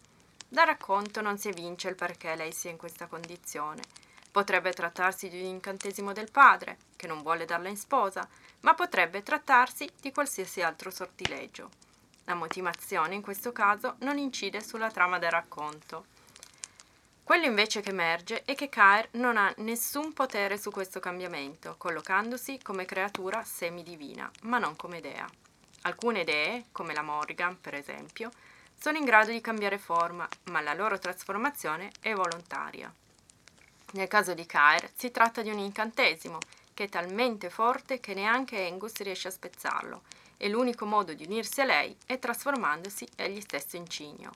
Dal 0.47 0.67
racconto 0.67 1.21
non 1.21 1.39
si 1.39 1.47
evince 1.47 1.89
il 1.89 1.95
perché 1.95 2.35
lei 2.35 2.51
sia 2.51 2.69
in 2.69 2.77
questa 2.77 3.07
condizione. 3.07 3.81
Potrebbe 4.29 4.73
trattarsi 4.73 5.27
di 5.27 5.39
un 5.39 5.47
incantesimo 5.47 6.13
del 6.13 6.29
padre, 6.29 6.77
che 6.95 7.07
non 7.07 7.23
vuole 7.23 7.45
darla 7.45 7.69
in 7.69 7.77
sposa, 7.77 8.29
ma 8.59 8.75
potrebbe 8.75 9.23
trattarsi 9.23 9.89
di 9.99 10.11
qualsiasi 10.11 10.61
altro 10.61 10.91
sortileggio. 10.91 11.89
La 12.25 12.35
motivazione 12.35 13.15
in 13.15 13.21
questo 13.21 13.51
caso 13.51 13.95
non 13.99 14.17
incide 14.17 14.61
sulla 14.61 14.91
trama 14.91 15.19
del 15.19 15.31
racconto. 15.31 16.05
Quello 17.23 17.45
invece 17.45 17.81
che 17.81 17.91
emerge 17.91 18.43
è 18.43 18.55
che 18.55 18.67
Caer 18.69 19.07
non 19.11 19.37
ha 19.37 19.53
nessun 19.57 20.11
potere 20.11 20.57
su 20.57 20.69
questo 20.69 20.99
cambiamento, 20.99 21.75
collocandosi 21.77 22.59
come 22.61 22.85
creatura 22.85 23.43
semidivina, 23.43 24.29
ma 24.43 24.57
non 24.57 24.75
come 24.75 24.99
dea. 24.99 25.27
Alcune 25.83 26.23
dee, 26.23 26.65
come 26.71 26.93
la 26.93 27.01
Morrigan 27.01 27.59
per 27.59 27.73
esempio, 27.73 28.31
sono 28.77 28.97
in 28.97 29.05
grado 29.05 29.31
di 29.31 29.41
cambiare 29.41 29.77
forma, 29.77 30.27
ma 30.45 30.61
la 30.61 30.73
loro 30.73 30.99
trasformazione 30.99 31.91
è 32.01 32.13
volontaria. 32.13 32.93
Nel 33.93 34.07
caso 34.07 34.33
di 34.33 34.45
Caer 34.45 34.89
si 34.95 35.11
tratta 35.11 35.41
di 35.41 35.49
un 35.49 35.59
incantesimo 35.59 36.37
che 36.73 36.85
è 36.85 36.89
talmente 36.89 37.49
forte 37.49 37.99
che 37.99 38.13
neanche 38.13 38.65
Angus 38.65 38.95
riesce 38.97 39.27
a 39.27 39.31
spezzarlo 39.31 40.01
e 40.43 40.49
l'unico 40.49 40.87
modo 40.87 41.13
di 41.13 41.25
unirsi 41.25 41.61
a 41.61 41.65
lei 41.65 41.95
è 42.07 42.17
trasformandosi 42.17 43.07
egli 43.15 43.39
stesso 43.41 43.75
in 43.75 43.87
cigno. 43.87 44.31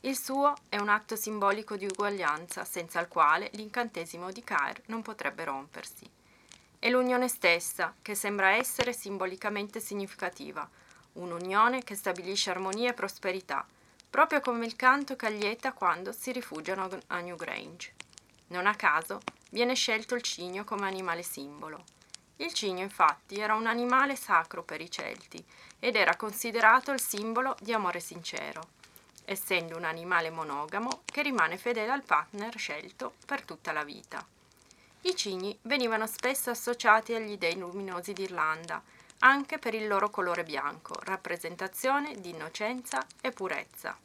Il 0.00 0.16
suo 0.16 0.54
è 0.70 0.78
un 0.78 0.88
atto 0.88 1.14
simbolico 1.14 1.76
di 1.76 1.84
uguaglianza 1.84 2.64
senza 2.64 2.98
il 3.00 3.08
quale 3.08 3.50
l'incantesimo 3.52 4.32
di 4.32 4.42
Caer 4.42 4.80
non 4.86 5.02
potrebbe 5.02 5.44
rompersi. 5.44 6.08
È 6.78 6.88
l'unione 6.88 7.28
stessa 7.28 7.94
che 8.00 8.14
sembra 8.14 8.52
essere 8.52 8.94
simbolicamente 8.94 9.78
significativa, 9.78 10.66
un'unione 11.14 11.84
che 11.84 11.96
stabilisce 11.96 12.48
armonia 12.48 12.88
e 12.88 12.94
prosperità, 12.94 13.66
proprio 14.08 14.40
come 14.40 14.64
il 14.64 14.74
canto 14.74 15.16
che 15.16 15.58
quando 15.74 16.12
si 16.12 16.32
rifugiano 16.32 16.88
a 17.08 17.20
Newgrange. 17.20 17.92
Non 18.48 18.66
a 18.66 18.74
caso 18.74 19.20
viene 19.50 19.74
scelto 19.74 20.14
il 20.14 20.22
cigno 20.22 20.64
come 20.64 20.86
animale 20.86 21.22
simbolo. 21.22 21.84
Il 22.36 22.52
cigno 22.52 22.82
infatti 22.82 23.36
era 23.36 23.54
un 23.54 23.66
animale 23.66 24.16
sacro 24.16 24.62
per 24.62 24.80
i 24.80 24.90
Celti 24.90 25.44
ed 25.78 25.96
era 25.96 26.16
considerato 26.16 26.90
il 26.92 27.00
simbolo 27.00 27.56
di 27.60 27.72
amore 27.72 28.00
sincero, 28.00 28.60
essendo 29.24 29.76
un 29.76 29.84
animale 29.84 30.30
monogamo 30.30 31.02
che 31.04 31.22
rimane 31.22 31.58
fedele 31.58 31.90
al 31.90 32.04
partner 32.04 32.56
scelto 32.56 33.14
per 33.26 33.42
tutta 33.44 33.72
la 33.72 33.84
vita. 33.84 34.24
I 35.02 35.16
cigni 35.16 35.56
venivano 35.62 36.06
spesso 36.06 36.50
associati 36.50 37.14
agli 37.14 37.36
dei 37.36 37.56
luminosi 37.56 38.12
d'Irlanda, 38.12 38.82
anche 39.20 39.58
per 39.58 39.74
il 39.74 39.86
loro 39.86 40.10
colore 40.10 40.44
bianco, 40.44 40.94
rappresentazione 41.02 42.20
di 42.20 42.30
innocenza 42.30 43.04
e 43.20 43.30
purezza. 43.30 43.96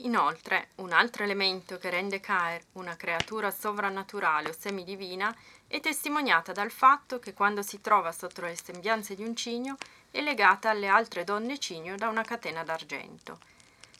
Inoltre, 0.00 0.68
un 0.76 0.92
altro 0.92 1.24
elemento 1.24 1.78
che 1.78 1.88
rende 1.88 2.20
Caer 2.20 2.62
una 2.72 2.96
creatura 2.96 3.50
sovrannaturale 3.50 4.50
o 4.50 4.54
semidivina 4.56 5.34
è 5.66 5.80
testimoniata 5.80 6.52
dal 6.52 6.70
fatto 6.70 7.18
che 7.18 7.32
quando 7.32 7.62
si 7.62 7.80
trova 7.80 8.12
sotto 8.12 8.42
le 8.42 8.56
sembianze 8.56 9.14
di 9.14 9.24
un 9.24 9.34
cigno 9.34 9.76
è 10.10 10.20
legata 10.20 10.68
alle 10.68 10.88
altre 10.88 11.24
donne 11.24 11.58
cigno 11.58 11.96
da 11.96 12.08
una 12.08 12.22
catena 12.22 12.62
d'argento. 12.62 13.38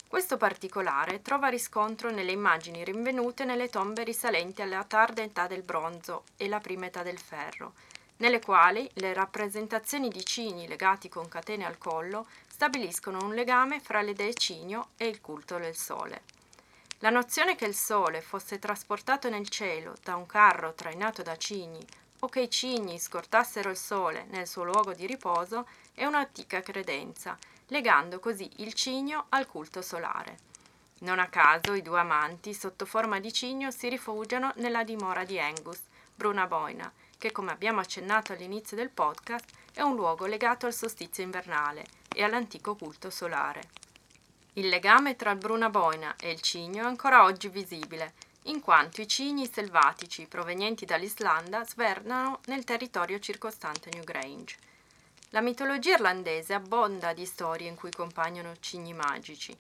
Questo 0.07 0.37
particolare 0.37 1.23
trova 1.23 1.49
riscontro 1.49 2.11
nelle 2.11 2.31
immagini 2.31 2.85
rinvenute 2.85 3.45
nelle 3.45 3.71
tombe 3.71 4.05
risalenti 4.05 4.63
alla 4.63 4.85
tarda 4.85 5.23
età 5.23 5.47
del 5.47 5.63
bronzo 5.63 6.25
e 6.37 6.47
la 6.47 6.61
prima 6.61 6.87
età 6.87 7.03
del 7.03 7.19
ferro, 7.19 7.73
nelle 8.19 8.41
quali 8.41 8.89
le 8.95 9.13
rappresentazioni 9.13 10.09
di 10.09 10.25
cigni 10.25 10.67
legati 10.67 11.09
con 11.09 11.29
catene 11.29 11.65
al 11.65 11.79
collo 11.79 12.27
stabiliscono 12.49 13.19
un 13.23 13.35
legame 13.35 13.81
fra 13.81 14.01
le 14.03 14.15
dee 14.15 14.35
cigno 14.35 14.91
e 14.97 15.07
il 15.07 15.21
culto 15.21 15.59
del 15.59 15.77
sole. 15.77 16.23
La 17.01 17.11
nozione 17.11 17.57
che 17.57 17.67
il 17.67 17.75
sole 17.75 18.23
fosse 18.23 18.59
trasportato 18.59 19.29
nel 19.29 19.49
cielo 19.49 19.95
da 20.03 20.17
un 20.17 20.27
carro 20.27 20.73
trainato 20.73 21.23
da 21.23 21.37
cigni 21.37 21.85
o 22.21 22.29
che 22.29 22.41
i 22.41 22.51
cigni 22.51 22.99
scortassero 22.99 23.69
il 23.69 23.77
sole 23.77 24.25
nel 24.31 24.47
suo 24.47 24.65
luogo 24.65 24.95
di 24.95 25.07
riposo 25.07 25.69
è 25.93 26.07
un'antica 26.07 26.63
credenza 26.63 27.37
legando 27.69 28.21
così 28.21 28.49
il 28.57 28.73
cigno 28.75 29.27
al 29.31 29.47
culto 29.47 29.83
solare. 29.83 30.39
Non 31.01 31.19
a 31.19 31.29
caso 31.29 31.75
i 31.75 31.83
due 31.83 32.01
amanti, 32.01 32.55
sotto 32.55 32.87
forma 32.87 33.21
di 33.21 33.33
cigno, 33.33 33.71
si 33.71 33.89
rifugiano 33.89 34.53
nella 34.57 34.85
dimora 34.85 35.25
di 35.25 35.39
Angus, 35.39 35.81
Bruna 36.15 36.47
Boina, 36.47 36.91
che 37.19 37.33
come 37.33 37.53
abbiamo 37.53 37.81
accennato 37.81 38.33
all'inizio 38.33 38.77
del 38.77 38.91
podcast 38.91 39.45
è 39.73 39.81
un 39.81 39.95
luogo 39.95 40.27
legato 40.27 40.67
al 40.67 40.75
solstizio 40.75 41.23
invernale 41.23 41.85
e 42.15 42.23
all'antico 42.23 42.75
culto 42.77 43.11
solare. 43.11 43.63
Il 44.55 44.69
legame 44.69 45.17
tra 45.17 45.33
il 45.33 45.39
Bruna 45.39 45.69
Boina 45.69 46.17
e 46.17 46.31
il 46.31 46.41
cigno 46.41 46.83
è 46.83 46.87
ancora 46.87 47.25
oggi 47.25 47.49
visibile, 47.49 48.15
in 48.45 48.61
quanto 48.61 49.01
i 49.01 49.09
cigni 49.09 49.51
selvatici 49.51 50.27
provenienti 50.27 50.85
dall'Islanda 50.85 51.65
svernano 51.65 52.41
nel 52.47 52.65
territorio 52.65 53.19
circostante 53.19 53.91
Newgrange. 53.93 54.57
La 55.31 55.41
mitologia 55.41 55.95
irlandese 55.95 56.55
abbonda 56.55 57.13
di 57.13 57.27
storie 57.27 57.69
in 57.69 57.75
cui 57.75 57.91
compaiono 57.91 58.55
cigni 58.61 58.95
magici, 58.95 59.55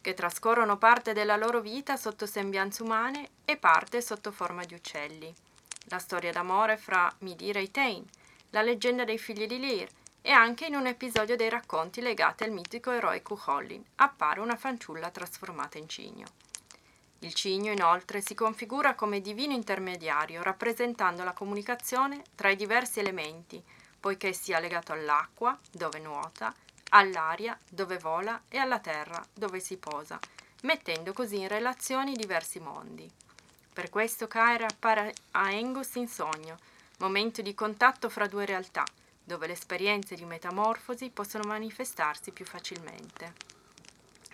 che 0.00 0.14
trascorrono 0.14 0.76
parte 0.76 1.12
della 1.12 1.36
loro 1.36 1.60
vita 1.60 1.96
sotto 1.96 2.26
sembianze 2.26 2.82
umane 2.82 3.28
e 3.44 3.56
parte 3.56 4.02
sotto 4.02 4.32
forma 4.32 4.64
di 4.64 4.74
uccelli. 4.74 5.32
La 5.86 5.98
storia 5.98 6.32
d'amore 6.32 6.76
fra 6.76 7.12
Midira 7.18 7.58
e 7.58 7.70
Tain, 7.70 8.04
la 8.50 8.62
leggenda 8.62 9.04
dei 9.04 9.18
figli 9.18 9.46
di 9.46 9.58
Lear 9.58 9.88
e 10.22 10.30
anche 10.30 10.66
in 10.66 10.74
un 10.74 10.86
episodio 10.86 11.36
dei 11.36 11.48
racconti 11.48 12.00
legati 12.00 12.44
al 12.44 12.52
mitico 12.52 12.92
eroe 12.92 13.22
Cuchollin 13.22 13.84
appare 13.96 14.40
una 14.40 14.56
fanciulla 14.56 15.10
trasformata 15.10 15.78
in 15.78 15.88
cigno. 15.88 16.26
Il 17.18 17.34
cigno 17.34 17.72
inoltre 17.72 18.20
si 18.20 18.34
configura 18.34 18.94
come 18.94 19.20
divino 19.20 19.52
intermediario 19.52 20.42
rappresentando 20.42 21.24
la 21.24 21.32
comunicazione 21.32 22.22
tra 22.34 22.50
i 22.50 22.56
diversi 22.56 23.00
elementi, 23.00 23.62
poiché 24.00 24.32
sia 24.32 24.58
legato 24.58 24.92
all'acqua, 24.92 25.58
dove 25.70 25.98
nuota, 26.00 26.54
all'aria, 26.90 27.56
dove 27.68 27.98
vola, 27.98 28.42
e 28.48 28.58
alla 28.58 28.80
terra, 28.80 29.24
dove 29.32 29.60
si 29.60 29.76
posa, 29.76 30.18
mettendo 30.62 31.12
così 31.12 31.38
in 31.38 31.48
relazione 31.48 32.10
i 32.10 32.16
diversi 32.16 32.58
mondi. 32.58 33.10
Per 33.72 33.88
questo 33.88 34.28
Caere 34.28 34.66
appare 34.66 35.14
a 35.30 35.44
Angus 35.44 35.94
in 35.94 36.06
sogno, 36.06 36.58
momento 36.98 37.40
di 37.40 37.54
contatto 37.54 38.10
fra 38.10 38.26
due 38.26 38.44
realtà, 38.44 38.84
dove 39.24 39.46
le 39.46 39.54
esperienze 39.54 40.14
di 40.14 40.26
metamorfosi 40.26 41.08
possono 41.08 41.44
manifestarsi 41.48 42.32
più 42.32 42.44
facilmente. 42.44 43.32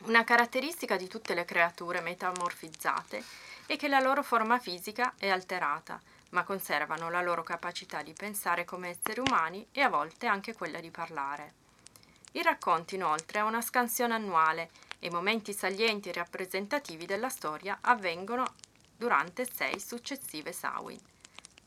Una 0.02 0.24
caratteristica 0.24 0.96
di 0.96 1.06
tutte 1.06 1.34
le 1.34 1.44
creature 1.44 2.00
metamorfizzate 2.00 3.22
è 3.66 3.76
che 3.76 3.86
la 3.86 4.00
loro 4.00 4.24
forma 4.24 4.58
fisica 4.58 5.14
è 5.16 5.28
alterata, 5.28 6.00
ma 6.30 6.42
conservano 6.42 7.08
la 7.08 7.22
loro 7.22 7.42
capacità 7.44 8.02
di 8.02 8.12
pensare 8.12 8.64
come 8.64 8.88
esseri 8.88 9.20
umani 9.20 9.66
e 9.70 9.82
a 9.82 9.88
volte 9.88 10.26
anche 10.26 10.52
quella 10.52 10.80
di 10.80 10.90
parlare. 10.90 11.54
Il 12.32 12.42
racconto 12.42 12.94
inoltre 12.94 13.38
ha 13.38 13.44
una 13.44 13.60
scansione 13.60 14.14
annuale 14.14 14.70
e 14.98 15.10
momenti 15.10 15.52
salienti 15.52 16.08
e 16.08 16.12
rappresentativi 16.12 17.06
della 17.06 17.28
storia 17.28 17.78
avvengono 17.80 18.44
durante 18.98 19.48
sei 19.50 19.80
successive 19.80 20.52
Samhain. 20.52 21.00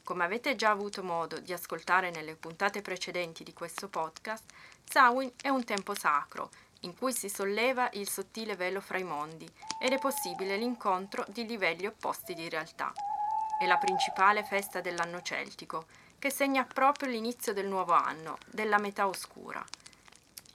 Come 0.03 0.23
avete 0.23 0.55
già 0.55 0.69
avuto 0.69 1.01
modo 1.01 1.39
di 1.39 1.51
ascoltare 1.53 2.11
nelle 2.11 2.35
puntate 2.35 2.83
precedenti 2.83 3.43
di 3.43 3.53
questo 3.53 3.87
podcast, 3.87 4.43
Samhain 4.83 5.31
è 5.41 5.49
un 5.49 5.63
tempo 5.63 5.95
sacro 5.95 6.51
in 6.81 6.95
cui 6.95 7.13
si 7.13 7.29
solleva 7.29 7.89
il 7.93 8.07
sottile 8.07 8.55
velo 8.55 8.81
fra 8.81 8.99
i 8.99 9.03
mondi 9.03 9.51
ed 9.81 9.91
è 9.91 9.97
possibile 9.97 10.57
l'incontro 10.57 11.25
di 11.29 11.47
livelli 11.47 11.87
opposti 11.87 12.35
di 12.35 12.47
realtà 12.47 12.93
è 13.61 13.67
la 13.67 13.77
principale 13.77 14.43
festa 14.43 14.81
dell'anno 14.81 15.21
celtico, 15.21 15.85
che 16.17 16.31
segna 16.31 16.65
proprio 16.65 17.11
l'inizio 17.11 17.53
del 17.53 17.67
nuovo 17.67 17.93
anno, 17.93 18.39
della 18.47 18.79
metà 18.79 19.05
oscura. 19.07 19.63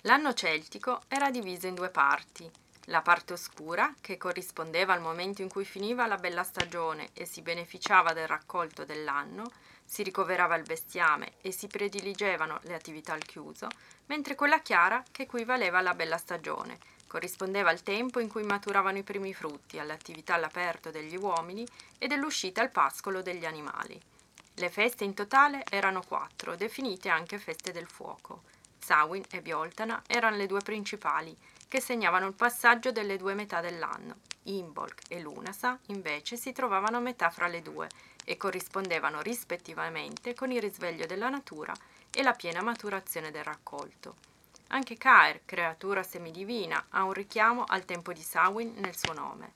L'anno 0.01 0.35
celtico 0.35 1.03
era 1.07 1.31
diviso 1.31 1.69
in 1.69 1.77
due 1.77 1.91
parti. 1.91 2.51
La 2.88 3.03
parte 3.03 3.33
oscura, 3.33 3.92
che 4.01 4.16
corrispondeva 4.16 4.92
al 4.92 5.01
momento 5.01 5.42
in 5.42 5.49
cui 5.49 5.64
finiva 5.64 6.07
la 6.07 6.16
bella 6.16 6.44
stagione 6.44 7.09
e 7.14 7.27
si 7.27 7.42
beneficiava 7.42 8.12
del 8.12 8.29
raccolto 8.29 8.85
dell'anno, 8.85 9.51
si 9.85 10.05
ricoverava 10.05 10.55
il 10.55 10.62
bestiame 10.62 11.33
e 11.40 11.51
si 11.51 11.66
prediligevano 11.66 12.61
le 12.62 12.75
attività 12.75 13.12
al 13.12 13.25
chiuso, 13.25 13.66
mentre 14.07 14.37
quella 14.37 14.61
chiara 14.61 15.03
che 15.11 15.22
equivaleva 15.22 15.79
alla 15.79 15.94
bella 15.94 16.16
stagione, 16.16 16.79
corrispondeva 17.09 17.70
al 17.70 17.83
tempo 17.83 18.20
in 18.20 18.29
cui 18.29 18.44
maturavano 18.44 18.99
i 18.99 19.03
primi 19.03 19.35
frutti, 19.35 19.81
all'attività 19.81 20.35
all'aperto 20.35 20.90
degli 20.92 21.16
uomini 21.16 21.66
e 21.99 22.07
dell'uscita 22.07 22.61
al 22.61 22.70
pascolo 22.70 23.20
degli 23.20 23.46
animali. 23.46 24.01
Le 24.55 24.70
feste 24.70 25.03
in 25.03 25.14
totale 25.14 25.64
erano 25.68 26.03
quattro, 26.07 26.55
definite 26.55 27.09
anche 27.09 27.38
feste 27.38 27.72
del 27.72 27.88
fuoco. 27.88 28.42
Samhain 28.79 29.25
e 29.31 29.42
Bioltana 29.42 30.03
erano 30.07 30.37
le 30.37 30.46
due 30.46 30.61
principali, 30.61 31.37
che 31.77 31.83
segnavano 31.83 32.27
il 32.27 32.33
passaggio 32.33 32.91
delle 32.91 33.19
due 33.19 33.35
metà 33.35 33.61
dell'anno. 33.61 34.21
Imbolc 34.45 35.03
e 35.11 35.21
Lunasa, 35.21 35.79
invece, 35.89 36.39
si 36.39 36.53
trovavano 36.53 36.97
a 36.97 37.01
metà 37.01 37.29
fra 37.29 37.49
le 37.49 37.61
due 37.61 37.87
e 38.25 38.39
corrispondevano 38.39 39.21
rispettivamente 39.21 40.33
con 40.33 40.51
il 40.51 40.62
risveglio 40.62 41.05
della 41.05 41.29
natura 41.29 41.75
e 42.11 42.23
la 42.23 42.33
piena 42.33 42.62
maturazione 42.62 43.31
del 43.31 43.45
raccolto. 43.45 44.15
Anche 44.69 44.97
Caer, 44.97 45.43
creatura 45.45 46.03
semidivina, 46.03 46.87
ha 46.89 47.05
un 47.05 47.12
richiamo 47.12 47.65
al 47.67 47.85
tempo 47.85 48.15
di 48.15 48.23
Samhain 48.23 48.73
nel 48.79 48.97
suo 48.97 49.12
nome. 49.12 49.53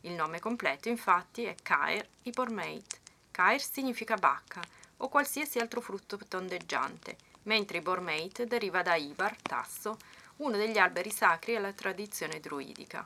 Il 0.00 0.14
nome 0.14 0.40
completo, 0.40 0.88
infatti, 0.88 1.44
è 1.44 1.54
Caer 1.62 2.04
Ibormeit. 2.22 2.98
Caer 3.30 3.62
significa 3.62 4.16
bacca 4.16 4.60
o 4.96 5.08
qualsiasi 5.08 5.60
altro 5.60 5.80
frutto 5.80 6.18
tondeggiante, 6.18 7.16
mentre 7.44 7.78
Ibormeit 7.78 8.42
deriva 8.42 8.82
da 8.82 8.96
Ibar, 8.96 9.36
tasso, 9.40 9.96
uno 10.40 10.56
degli 10.56 10.78
alberi 10.78 11.10
sacri 11.10 11.54
alla 11.54 11.72
tradizione 11.72 12.40
druidica. 12.40 13.04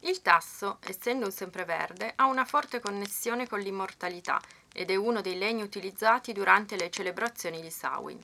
Il 0.00 0.22
tasso, 0.22 0.78
essendo 0.80 1.26
un 1.26 1.32
sempreverde, 1.32 2.14
ha 2.16 2.26
una 2.26 2.44
forte 2.44 2.80
connessione 2.80 3.46
con 3.46 3.60
l'immortalità 3.60 4.40
ed 4.72 4.90
è 4.90 4.96
uno 4.96 5.20
dei 5.20 5.38
legni 5.38 5.62
utilizzati 5.62 6.32
durante 6.32 6.76
le 6.76 6.90
celebrazioni 6.90 7.60
di 7.60 7.70
Samhain. 7.70 8.20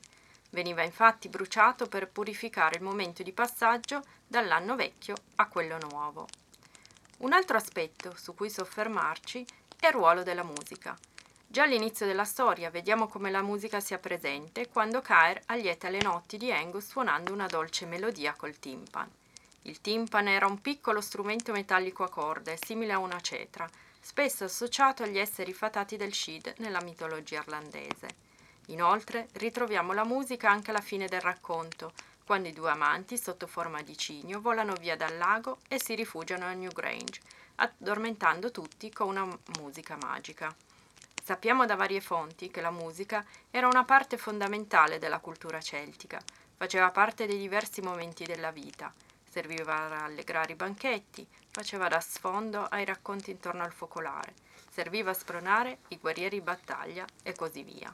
Veniva 0.49 0.83
infatti 0.83 1.29
bruciato 1.29 1.87
per 1.87 2.09
purificare 2.09 2.77
il 2.77 2.83
momento 2.83 3.23
di 3.23 3.31
passaggio 3.31 4.03
dall'anno 4.25 4.75
vecchio 4.75 5.15
a 5.35 5.47
quello 5.47 5.77
nuovo. 5.89 6.27
Un 7.19 7.31
altro 7.31 7.57
aspetto 7.57 8.13
su 8.17 8.33
cui 8.33 8.49
soffermarci 8.49 9.45
è 9.79 9.87
il 9.87 9.93
ruolo 9.93 10.23
della 10.23 10.43
musica. 10.43 10.97
Già 11.49 11.63
all'inizio 11.63 12.05
della 12.05 12.25
storia 12.25 12.69
vediamo 12.69 13.07
come 13.07 13.31
la 13.31 13.41
musica 13.41 13.79
sia 13.79 13.97
presente 13.97 14.67
quando 14.67 14.99
Caer 14.99 15.41
allieta 15.45 15.87
le 15.87 16.01
notti 16.01 16.37
di 16.37 16.51
Angus 16.51 16.87
suonando 16.87 17.31
una 17.31 17.47
dolce 17.47 17.85
melodia 17.85 18.33
col 18.33 18.59
timpan. 18.59 19.09
Il 19.61 19.79
timpan 19.79 20.27
era 20.27 20.45
un 20.45 20.59
piccolo 20.59 20.99
strumento 20.99 21.53
metallico 21.53 22.03
a 22.03 22.09
corde, 22.09 22.59
simile 22.61 22.91
a 22.91 22.99
una 22.99 23.21
cetra, 23.21 23.67
spesso 24.01 24.43
associato 24.43 25.03
agli 25.03 25.17
esseri 25.17 25.53
fatati 25.53 25.95
del 25.95 26.13
Shid 26.13 26.55
nella 26.57 26.81
mitologia 26.81 27.39
irlandese. 27.39 28.07
Inoltre 28.67 29.29
ritroviamo 29.33 29.93
la 29.93 30.03
musica 30.03 30.49
anche 30.49 30.71
alla 30.71 30.81
fine 30.81 31.07
del 31.07 31.21
racconto, 31.21 31.93
quando 32.25 32.49
i 32.49 32.53
due 32.53 32.71
amanti, 32.71 33.17
sotto 33.17 33.47
forma 33.47 33.81
di 33.81 33.97
cigno, 33.97 34.41
volano 34.41 34.73
via 34.73 34.97
dal 34.97 35.17
lago 35.17 35.59
e 35.69 35.81
si 35.81 35.95
rifugiano 35.95 36.45
a 36.45 36.51
Newgrange, 36.51 37.21
addormentando 37.55 38.51
tutti 38.51 38.91
con 38.91 39.07
una 39.07 39.39
musica 39.59 39.95
magica. 39.95 40.53
Sappiamo 41.27 41.65
da 41.65 41.75
varie 41.75 41.99
fonti 41.99 42.49
che 42.49 42.61
la 42.61 42.71
musica 42.71 43.21
era 43.51 43.67
una 43.67 43.83
parte 43.83 44.17
fondamentale 44.17 44.97
della 44.97 45.19
cultura 45.19 45.59
celtica, 45.59 46.21
faceva 46.55 46.89
parte 46.89 47.25
dei 47.25 47.37
diversi 47.37 47.81
momenti 47.81 48.23
della 48.23 48.51
vita, 48.51 48.93
serviva 49.29 49.75
a 49.75 49.87
rallegrare 49.89 50.53
i 50.53 50.55
banchetti, 50.55 51.27
faceva 51.51 51.89
da 51.89 51.99
sfondo 51.99 52.63
ai 52.63 52.85
racconti 52.85 53.31
intorno 53.31 53.63
al 53.63 53.73
focolare, 53.73 54.35
serviva 54.71 55.11
a 55.11 55.13
spronare 55.13 55.79
i 55.89 55.97
guerrieri 55.97 56.37
in 56.37 56.45
battaglia 56.45 57.05
e 57.21 57.33
così 57.33 57.61
via. 57.61 57.93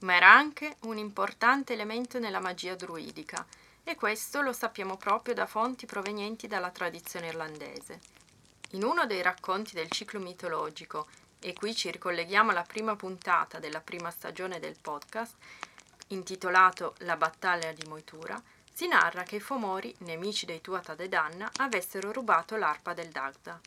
Ma 0.00 0.16
era 0.16 0.32
anche 0.32 0.78
un 0.80 0.98
importante 0.98 1.74
elemento 1.74 2.18
nella 2.18 2.40
magia 2.40 2.74
druidica, 2.74 3.46
e 3.84 3.94
questo 3.94 4.40
lo 4.40 4.52
sappiamo 4.52 4.96
proprio 4.96 5.32
da 5.32 5.46
fonti 5.46 5.86
provenienti 5.86 6.48
dalla 6.48 6.70
tradizione 6.70 7.28
irlandese. 7.28 8.00
In 8.70 8.82
uno 8.82 9.06
dei 9.06 9.22
racconti 9.22 9.74
del 9.74 9.92
ciclo 9.92 10.18
mitologico, 10.18 11.06
e 11.46 11.52
qui 11.52 11.76
ci 11.76 11.92
ricolleghiamo 11.92 12.50
alla 12.50 12.64
prima 12.64 12.96
puntata 12.96 13.60
della 13.60 13.80
prima 13.80 14.10
stagione 14.10 14.58
del 14.58 14.74
podcast, 14.80 15.36
intitolato 16.08 16.96
La 16.98 17.16
battaglia 17.16 17.70
di 17.70 17.86
Moitura, 17.86 18.42
si 18.72 18.88
narra 18.88 19.22
che 19.22 19.36
i 19.36 19.40
Fomori, 19.40 19.94
nemici 19.98 20.44
dei 20.44 20.60
Tuatha 20.60 20.96
De 20.96 21.08
Danna, 21.08 21.48
avessero 21.58 22.10
rubato 22.10 22.56
l'arpa 22.56 22.94
del 22.94 23.10
Dagda. 23.10 23.60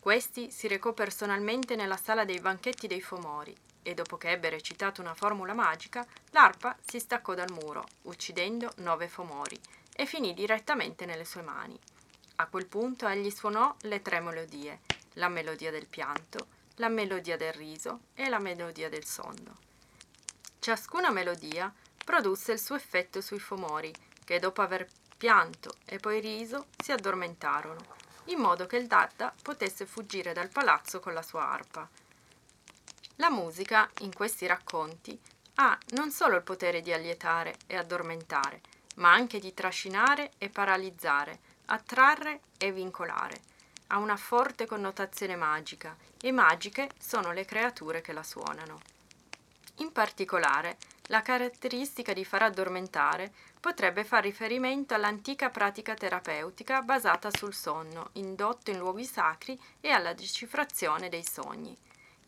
Questi 0.00 0.50
si 0.50 0.66
recò 0.66 0.94
personalmente 0.94 1.76
nella 1.76 1.98
sala 1.98 2.24
dei 2.24 2.40
banchetti 2.40 2.86
dei 2.86 3.02
Fomori 3.02 3.54
e 3.82 3.92
dopo 3.92 4.16
che 4.16 4.30
ebbe 4.30 4.48
recitato 4.48 5.02
una 5.02 5.12
formula 5.12 5.52
magica, 5.52 6.06
l'arpa 6.30 6.74
si 6.86 6.98
staccò 6.98 7.34
dal 7.34 7.52
muro, 7.52 7.84
uccidendo 8.04 8.72
nove 8.76 9.08
Fomori, 9.08 9.60
e 9.94 10.06
finì 10.06 10.32
direttamente 10.32 11.04
nelle 11.04 11.26
sue 11.26 11.42
mani. 11.42 11.78
A 12.36 12.46
quel 12.46 12.64
punto 12.64 13.06
egli 13.06 13.30
suonò 13.30 13.76
le 13.82 14.00
tre 14.00 14.20
melodie, 14.20 14.80
la 15.14 15.28
melodia 15.28 15.70
del 15.70 15.86
pianto, 15.86 16.54
la 16.76 16.88
melodia 16.88 17.36
del 17.36 17.52
riso 17.52 18.00
e 18.14 18.28
la 18.28 18.38
melodia 18.38 18.88
del 18.88 19.04
sonno. 19.04 19.56
Ciascuna 20.58 21.10
melodia 21.10 21.72
produsse 22.04 22.52
il 22.52 22.60
suo 22.60 22.74
effetto 22.74 23.20
sui 23.20 23.38
Fomori, 23.38 23.92
che 24.24 24.38
dopo 24.38 24.62
aver 24.62 24.86
pianto 25.16 25.76
e 25.84 25.98
poi 25.98 26.20
riso 26.20 26.66
si 26.76 26.92
addormentarono, 26.92 27.94
in 28.26 28.38
modo 28.38 28.66
che 28.66 28.76
il 28.76 28.86
Dadda 28.86 29.32
potesse 29.42 29.86
fuggire 29.86 30.32
dal 30.32 30.48
palazzo 30.48 31.00
con 31.00 31.14
la 31.14 31.22
sua 31.22 31.48
arpa. 31.48 31.88
La 33.16 33.30
musica, 33.30 33.88
in 34.00 34.12
questi 34.12 34.46
racconti, 34.46 35.18
ha 35.54 35.78
non 35.90 36.10
solo 36.10 36.36
il 36.36 36.42
potere 36.42 36.82
di 36.82 36.92
allietare 36.92 37.56
e 37.66 37.76
addormentare, 37.76 38.60
ma 38.96 39.12
anche 39.12 39.38
di 39.38 39.54
trascinare 39.54 40.32
e 40.36 40.50
paralizzare, 40.50 41.38
attrarre 41.66 42.40
e 42.58 42.72
vincolare. 42.72 43.40
Ha 43.88 43.98
una 43.98 44.16
forte 44.16 44.66
connotazione 44.66 45.36
magica 45.36 45.96
e 46.20 46.32
magiche 46.32 46.90
sono 46.98 47.32
le 47.32 47.44
creature 47.44 48.00
che 48.00 48.12
la 48.12 48.22
suonano. 48.22 48.80
In 49.76 49.92
particolare, 49.92 50.76
la 51.08 51.22
caratteristica 51.22 52.12
di 52.12 52.24
far 52.24 52.42
addormentare 52.42 53.32
potrebbe 53.60 54.04
far 54.04 54.22
riferimento 54.22 54.94
all'antica 54.94 55.50
pratica 55.50 55.94
terapeutica 55.94 56.82
basata 56.82 57.30
sul 57.30 57.54
sonno, 57.54 58.10
indotto 58.14 58.70
in 58.70 58.78
luoghi 58.78 59.04
sacri 59.04 59.60
e 59.80 59.90
alla 59.90 60.14
decifrazione 60.14 61.08
dei 61.08 61.24
sogni. 61.24 61.76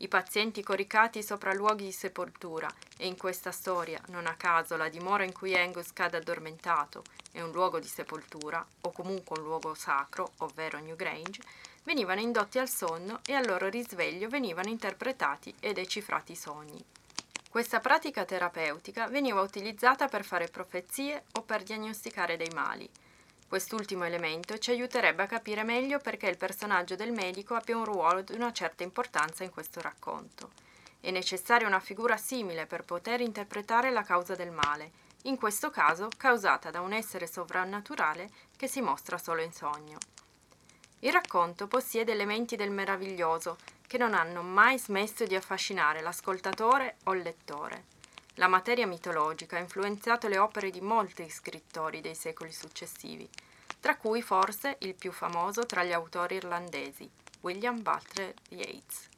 I 0.01 0.07
pazienti 0.07 0.63
coricati 0.63 1.21
sopra 1.21 1.53
luoghi 1.53 1.83
di 1.83 1.91
sepoltura, 1.91 2.73
e 2.97 3.05
in 3.05 3.17
questa 3.17 3.51
storia, 3.51 4.01
non 4.07 4.27
a 4.27 4.35
caso, 4.35 4.77
la 4.77 4.87
dimora 4.87 5.25
in 5.25 5.33
cui 5.33 5.57
Angus 5.57 5.91
cade 5.91 6.15
addormentato 6.15 7.03
è 7.33 7.41
un 7.41 7.51
luogo 7.51 7.79
di 7.79 7.87
sepoltura, 7.87 8.65
o 8.81 8.91
comunque 8.93 9.37
un 9.37 9.43
luogo 9.43 9.73
sacro, 9.73 10.31
ovvero 10.37 10.79
Newgrange, 10.79 11.41
venivano 11.83 12.21
indotti 12.21 12.59
al 12.59 12.69
sonno 12.69 13.19
e 13.25 13.33
al 13.33 13.45
loro 13.45 13.67
risveglio 13.67 14.29
venivano 14.29 14.69
interpretati 14.69 15.53
e 15.59 15.73
decifrati 15.73 16.31
i 16.31 16.37
sogni. 16.37 16.81
Questa 17.49 17.81
pratica 17.81 18.23
terapeutica 18.23 19.07
veniva 19.07 19.41
utilizzata 19.41 20.07
per 20.07 20.23
fare 20.23 20.47
profezie 20.47 21.25
o 21.33 21.41
per 21.41 21.63
diagnosticare 21.63 22.37
dei 22.37 22.51
mali. 22.53 22.89
Quest'ultimo 23.49 24.03
elemento 24.03 24.59
ci 24.59 24.69
aiuterebbe 24.69 25.23
a 25.23 25.25
capire 25.25 25.63
meglio 25.63 25.97
perché 25.97 26.27
il 26.27 26.37
personaggio 26.37 26.95
del 26.95 27.11
medico 27.11 27.55
abbia 27.55 27.75
un 27.75 27.83
ruolo 27.83 28.21
di 28.21 28.35
una 28.35 28.53
certa 28.53 28.83
importanza 28.83 29.43
in 29.43 29.49
questo 29.49 29.81
racconto. 29.81 30.51
È 31.01 31.09
necessaria 31.09 31.65
una 31.65 31.79
figura 31.79 32.15
simile 32.15 32.67
per 32.67 32.83
poter 32.83 33.21
interpretare 33.21 33.89
la 33.89 34.03
causa 34.03 34.35
del 34.35 34.51
male, 34.51 34.91
in 35.23 35.35
questo 35.35 35.71
caso 35.71 36.09
causata 36.15 36.69
da 36.69 36.81
un 36.81 36.93
essere 36.93 37.25
sovrannaturale 37.25 38.29
che 38.55 38.67
si 38.67 38.81
mostra 38.81 39.17
solo 39.17 39.41
in 39.41 39.51
sogno. 39.51 39.97
Il 40.99 41.11
racconto 41.11 41.65
possiede 41.65 42.11
elementi 42.11 42.55
del 42.55 42.69
meraviglioso 42.69 43.57
che 43.87 43.97
non 43.97 44.13
hanno 44.13 44.43
mai 44.43 44.77
smesso 44.77 45.25
di 45.25 45.33
affascinare 45.33 46.01
l'ascoltatore 46.01 46.97
o 47.05 47.15
il 47.15 47.23
lettore. 47.23 47.97
La 48.39 48.47
materia 48.47 48.87
mitologica 48.87 49.57
ha 49.57 49.59
influenzato 49.59 50.29
le 50.29 50.37
opere 50.37 50.69
di 50.69 50.79
molti 50.79 51.29
scrittori 51.29 51.99
dei 51.99 52.15
secoli 52.15 52.53
successivi, 52.53 53.29
tra 53.81 53.97
cui 53.97 54.21
forse 54.21 54.77
il 54.79 54.95
più 54.95 55.11
famoso 55.11 55.65
tra 55.65 55.83
gli 55.83 55.91
autori 55.91 56.35
irlandesi, 56.35 57.09
William 57.41 57.81
Butler 57.81 58.33
Yeats. 58.47 59.09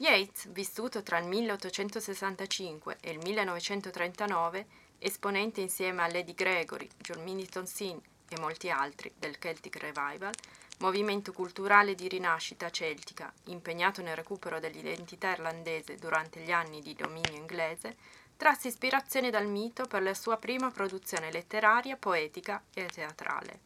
Yeats, 0.00 0.48
vissuto 0.48 1.02
tra 1.02 1.18
il 1.18 1.26
1865 1.26 2.96
e 3.02 3.10
il 3.10 3.18
1939, 3.18 4.66
esponente 5.00 5.60
insieme 5.60 6.02
a 6.02 6.08
Lady 6.08 6.32
Gregory, 6.32 6.88
John 6.96 7.22
Millington 7.24 7.66
Synge 7.66 8.08
e 8.30 8.40
molti 8.40 8.70
altri 8.70 9.12
del 9.18 9.36
Celtic 9.38 9.76
Revival, 9.76 10.32
movimento 10.78 11.32
culturale 11.32 11.94
di 11.94 12.08
rinascita 12.08 12.70
celtica 12.70 13.30
impegnato 13.44 14.00
nel 14.00 14.16
recupero 14.16 14.60
dell'identità 14.60 15.30
irlandese 15.30 15.96
durante 15.96 16.40
gli 16.40 16.52
anni 16.52 16.80
di 16.80 16.94
dominio 16.94 17.34
inglese, 17.34 17.96
trasse 18.36 18.68
ispirazione 18.68 19.30
dal 19.30 19.46
mito 19.46 19.86
per 19.86 20.02
la 20.02 20.14
sua 20.14 20.36
prima 20.36 20.70
produzione 20.70 21.32
letteraria, 21.32 21.96
poetica 21.96 22.62
e 22.74 22.86
teatrale. 22.86 23.60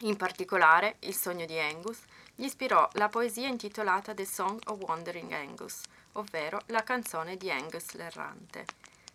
In 0.00 0.16
particolare, 0.16 0.96
Il 1.00 1.14
sogno 1.14 1.46
di 1.46 1.58
Angus 1.58 2.00
gli 2.34 2.44
ispirò 2.44 2.88
la 2.94 3.08
poesia 3.08 3.46
intitolata 3.46 4.14
The 4.14 4.24
Song 4.24 4.60
of 4.66 4.80
Wandering 4.80 5.30
Angus, 5.30 5.80
ovvero 6.12 6.60
la 6.66 6.82
canzone 6.82 7.36
di 7.36 7.50
Angus 7.50 7.92
l'errante. 7.92 8.64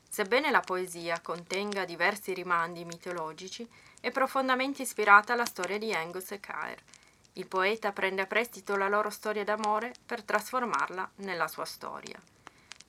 Sebbene 0.07 0.49
la 0.49 0.61
poesia 0.61 1.19
contenga 1.21 1.83
diversi 1.83 2.33
rimandi 2.33 2.85
mitologici, 2.85 3.67
è 3.99 4.11
profondamente 4.11 4.81
ispirata 4.83 5.33
alla 5.33 5.45
storia 5.45 5.77
di 5.77 5.93
Angus 5.93 6.31
e 6.31 6.39
Caer. 6.39 6.81
Il 7.33 7.47
poeta 7.47 7.91
prende 7.91 8.21
a 8.21 8.25
prestito 8.25 8.77
la 8.77 8.87
loro 8.87 9.09
storia 9.09 9.43
d'amore 9.43 9.93
per 10.05 10.23
trasformarla 10.23 11.11
nella 11.17 11.47
sua 11.47 11.65
storia. 11.65 12.19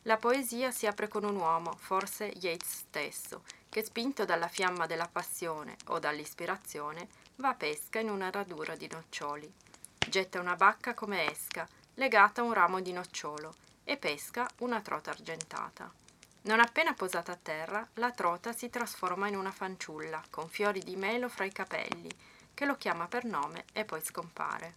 La 0.02 0.16
poesia 0.16 0.70
si 0.70 0.86
apre 0.86 1.08
con 1.08 1.24
un 1.24 1.36
uomo, 1.36 1.76
forse 1.76 2.26
Yeats 2.26 2.78
stesso, 2.78 3.42
che 3.68 3.82
spinto 3.82 4.24
dalla 4.24 4.48
fiamma 4.48 4.86
della 4.86 5.08
passione 5.10 5.76
o 5.86 5.98
dall'ispirazione 5.98 7.08
va 7.36 7.50
a 7.50 7.54
pesca 7.54 7.98
in 7.98 8.08
una 8.08 8.30
radura 8.30 8.74
di 8.76 8.88
noccioli. 8.90 9.52
Getta 9.98 10.40
una 10.40 10.56
bacca 10.56 10.94
come 10.94 11.30
esca, 11.30 11.68
legata 11.94 12.40
a 12.40 12.44
un 12.44 12.52
ramo 12.52 12.80
di 12.80 12.92
nocciolo, 12.92 13.54
e 13.84 13.96
pesca 13.96 14.48
una 14.58 14.80
trota 14.80 15.10
argentata. 15.10 15.92
Non 16.42 16.60
appena 16.60 16.94
posata 16.94 17.32
a 17.32 17.38
terra, 17.40 17.86
la 17.94 18.10
trota 18.12 18.52
si 18.52 18.70
trasforma 18.70 19.28
in 19.28 19.36
una 19.36 19.50
fanciulla, 19.50 20.22
con 20.30 20.48
fiori 20.48 20.80
di 20.80 20.96
melo 20.96 21.28
fra 21.28 21.44
i 21.44 21.52
capelli, 21.52 22.10
che 22.54 22.64
lo 22.64 22.76
chiama 22.76 23.06
per 23.06 23.24
nome 23.24 23.64
e 23.72 23.84
poi 23.84 24.02
scompare. 24.02 24.74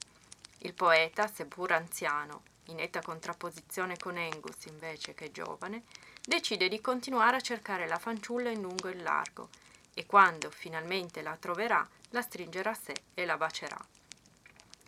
Il 0.59 0.73
poeta, 0.73 1.27
seppur 1.27 1.71
anziano, 1.71 2.41
in 2.65 2.75
netta 2.75 3.01
contrapposizione 3.01 3.97
con 3.97 4.17
Angus 4.17 4.65
invece 4.65 5.13
che 5.13 5.31
giovane, 5.31 5.83
decide 6.25 6.67
di 6.67 6.81
continuare 6.81 7.37
a 7.37 7.41
cercare 7.41 7.87
la 7.87 7.97
fanciulla 7.97 8.49
in 8.49 8.61
lungo 8.61 8.87
e 8.87 8.91
in 8.91 9.03
largo, 9.03 9.49
e 9.93 10.05
quando 10.05 10.49
finalmente 10.49 11.21
la 11.21 11.35
troverà, 11.39 11.87
la 12.11 12.21
stringerà 12.21 12.71
a 12.71 12.75
sé 12.75 12.93
e 13.13 13.25
la 13.25 13.37
bacerà. 13.37 13.79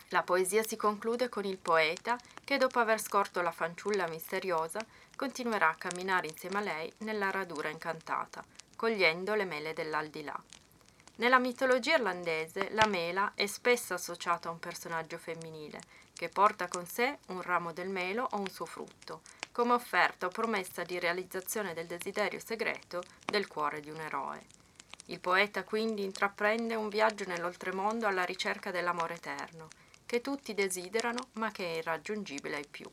La 0.10 0.22
poesia 0.22 0.64
si 0.64 0.76
conclude 0.76 1.28
con 1.28 1.44
il 1.44 1.58
poeta 1.58 2.18
che 2.44 2.58
dopo 2.58 2.80
aver 2.80 3.02
scorto 3.02 3.42
la 3.42 3.52
fanciulla 3.52 4.08
misteriosa 4.08 4.80
continuerà 5.16 5.70
a 5.70 5.76
camminare 5.76 6.28
insieme 6.28 6.58
a 6.58 6.62
lei 6.62 6.94
nella 7.00 7.32
radura 7.32 7.70
incantata, 7.70 8.44
cogliendo 8.76 9.34
le 9.34 9.46
mele 9.46 9.74
dell'aldilà. 9.74 10.40
Nella 11.16 11.40
mitologia 11.40 11.96
irlandese 11.96 12.70
la 12.72 12.86
mela 12.86 13.32
è 13.34 13.46
spesso 13.46 13.94
associata 13.94 14.50
a 14.50 14.52
un 14.52 14.60
personaggio 14.60 15.18
femminile 15.18 15.82
che 16.24 16.30
porta 16.30 16.70
con 16.70 16.86
sé 16.86 17.18
un 17.28 17.42
ramo 17.42 17.74
del 17.74 17.90
melo 17.90 18.26
o 18.32 18.40
un 18.40 18.48
suo 18.48 18.64
frutto, 18.64 19.24
come 19.52 19.74
offerta 19.74 20.28
o 20.28 20.30
promessa 20.30 20.84
di 20.84 20.98
realizzazione 20.98 21.74
del 21.74 21.86
desiderio 21.86 22.40
segreto 22.40 23.04
del 23.26 23.46
cuore 23.46 23.82
di 23.82 23.90
un 23.90 24.00
eroe. 24.00 24.42
Il 25.08 25.20
poeta 25.20 25.66
quindi 25.66 26.06
intraprende 26.06 26.76
un 26.76 26.88
viaggio 26.88 27.26
nell'oltremondo 27.26 28.08
alla 28.08 28.24
ricerca 28.24 28.72
dell'amore 28.72 29.16
eterno, 29.16 29.68
che 30.06 30.22
tutti 30.22 30.54
desiderano 30.54 31.28
ma 31.34 31.52
che 31.52 31.74
è 31.74 31.78
irraggiungibile 31.80 32.56
ai 32.56 32.68
più. 32.72 32.90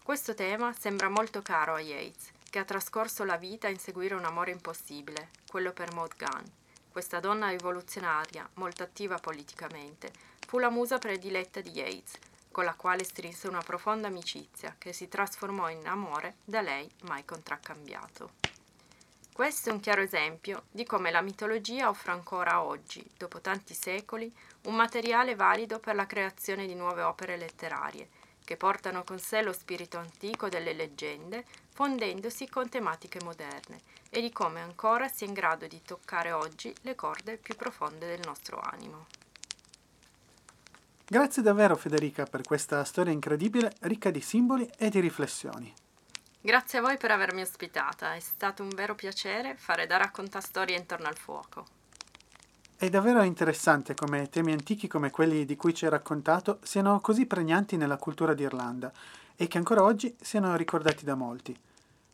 Questo 0.00 0.32
tema 0.32 0.72
sembra 0.72 1.08
molto 1.08 1.42
caro 1.42 1.74
a 1.74 1.80
Yeats, 1.80 2.30
che 2.48 2.60
ha 2.60 2.64
trascorso 2.64 3.24
la 3.24 3.38
vita 3.38 3.66
a 3.66 3.70
inseguire 3.70 4.14
un 4.14 4.24
amore 4.24 4.52
impossibile, 4.52 5.30
quello 5.48 5.72
per 5.72 5.92
Maud 5.94 6.14
Gunn. 6.16 6.59
Questa 6.90 7.20
donna 7.20 7.48
rivoluzionaria, 7.50 8.48
molto 8.54 8.82
attiva 8.82 9.16
politicamente, 9.18 10.12
fu 10.44 10.58
la 10.58 10.70
musa 10.70 10.98
prediletta 10.98 11.60
di 11.60 11.70
Yeats, 11.70 12.18
con 12.50 12.64
la 12.64 12.74
quale 12.74 13.04
strinse 13.04 13.46
una 13.46 13.62
profonda 13.62 14.08
amicizia 14.08 14.74
che 14.76 14.92
si 14.92 15.08
trasformò 15.08 15.70
in 15.70 15.86
amore 15.86 16.34
da 16.44 16.60
lei 16.60 16.90
mai 17.02 17.24
contraccambiato. 17.24 18.32
Questo 19.32 19.70
è 19.70 19.72
un 19.72 19.78
chiaro 19.78 20.02
esempio 20.02 20.64
di 20.68 20.84
come 20.84 21.12
la 21.12 21.20
mitologia 21.22 21.88
offre 21.88 22.10
ancora 22.10 22.60
oggi, 22.60 23.08
dopo 23.16 23.40
tanti 23.40 23.72
secoli, 23.72 24.30
un 24.62 24.74
materiale 24.74 25.36
valido 25.36 25.78
per 25.78 25.94
la 25.94 26.06
creazione 26.06 26.66
di 26.66 26.74
nuove 26.74 27.02
opere 27.02 27.36
letterarie, 27.36 28.08
che 28.50 28.56
portano 28.56 29.04
con 29.04 29.20
sé 29.20 29.42
lo 29.42 29.52
spirito 29.52 29.96
antico 29.96 30.48
delle 30.48 30.72
leggende, 30.72 31.44
fondendosi 31.72 32.48
con 32.48 32.68
tematiche 32.68 33.20
moderne, 33.22 33.78
e 34.08 34.20
di 34.20 34.32
come 34.32 34.60
ancora 34.60 35.06
sia 35.06 35.28
in 35.28 35.34
grado 35.34 35.68
di 35.68 35.80
toccare 35.82 36.32
oggi 36.32 36.74
le 36.80 36.96
corde 36.96 37.36
più 37.36 37.54
profonde 37.54 38.08
del 38.08 38.18
nostro 38.24 38.58
animo. 38.58 39.06
Grazie 41.06 41.42
davvero 41.42 41.76
Federica 41.76 42.24
per 42.24 42.42
questa 42.42 42.82
storia 42.82 43.12
incredibile, 43.12 43.72
ricca 43.82 44.10
di 44.10 44.20
simboli 44.20 44.68
e 44.76 44.90
di 44.90 44.98
riflessioni. 44.98 45.72
Grazie 46.40 46.80
a 46.80 46.82
voi 46.82 46.96
per 46.96 47.12
avermi 47.12 47.42
ospitata, 47.42 48.14
è 48.14 48.20
stato 48.20 48.64
un 48.64 48.70
vero 48.70 48.96
piacere 48.96 49.54
fare 49.54 49.86
da 49.86 49.96
raccontastorie 49.96 50.76
intorno 50.76 51.06
al 51.06 51.16
fuoco. 51.16 51.78
È 52.80 52.88
davvero 52.88 53.20
interessante 53.20 53.92
come 53.92 54.30
temi 54.30 54.52
antichi 54.52 54.88
come 54.88 55.10
quelli 55.10 55.44
di 55.44 55.54
cui 55.54 55.74
ci 55.74 55.84
hai 55.84 55.90
raccontato 55.90 56.60
siano 56.62 56.98
così 57.00 57.26
pregnanti 57.26 57.76
nella 57.76 57.98
cultura 57.98 58.32
d'Irlanda 58.32 58.90
e 59.36 59.48
che 59.48 59.58
ancora 59.58 59.82
oggi 59.82 60.16
siano 60.18 60.56
ricordati 60.56 61.04
da 61.04 61.14
molti. 61.14 61.54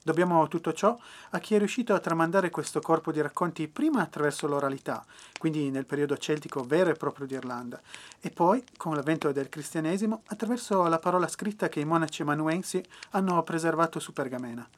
Dobbiamo 0.02 0.48
tutto 0.48 0.72
ciò 0.72 0.98
a 1.30 1.38
chi 1.38 1.54
è 1.54 1.58
riuscito 1.58 1.94
a 1.94 2.00
tramandare 2.00 2.50
questo 2.50 2.80
corpo 2.80 3.12
di 3.12 3.20
racconti 3.20 3.68
prima 3.68 4.02
attraverso 4.02 4.48
l'oralità, 4.48 5.04
quindi 5.38 5.70
nel 5.70 5.86
periodo 5.86 6.16
celtico 6.16 6.64
vero 6.64 6.90
e 6.90 6.94
proprio 6.94 7.28
d'Irlanda, 7.28 7.80
e 8.18 8.30
poi, 8.30 8.64
con 8.76 8.96
l'avvento 8.96 9.30
del 9.30 9.48
cristianesimo, 9.48 10.22
attraverso 10.26 10.88
la 10.88 10.98
parola 10.98 11.28
scritta 11.28 11.68
che 11.68 11.78
i 11.78 11.84
monaci 11.84 12.22
emanuensi 12.22 12.84
hanno 13.10 13.40
preservato 13.44 14.00
su 14.00 14.12
pergamena. 14.12 14.68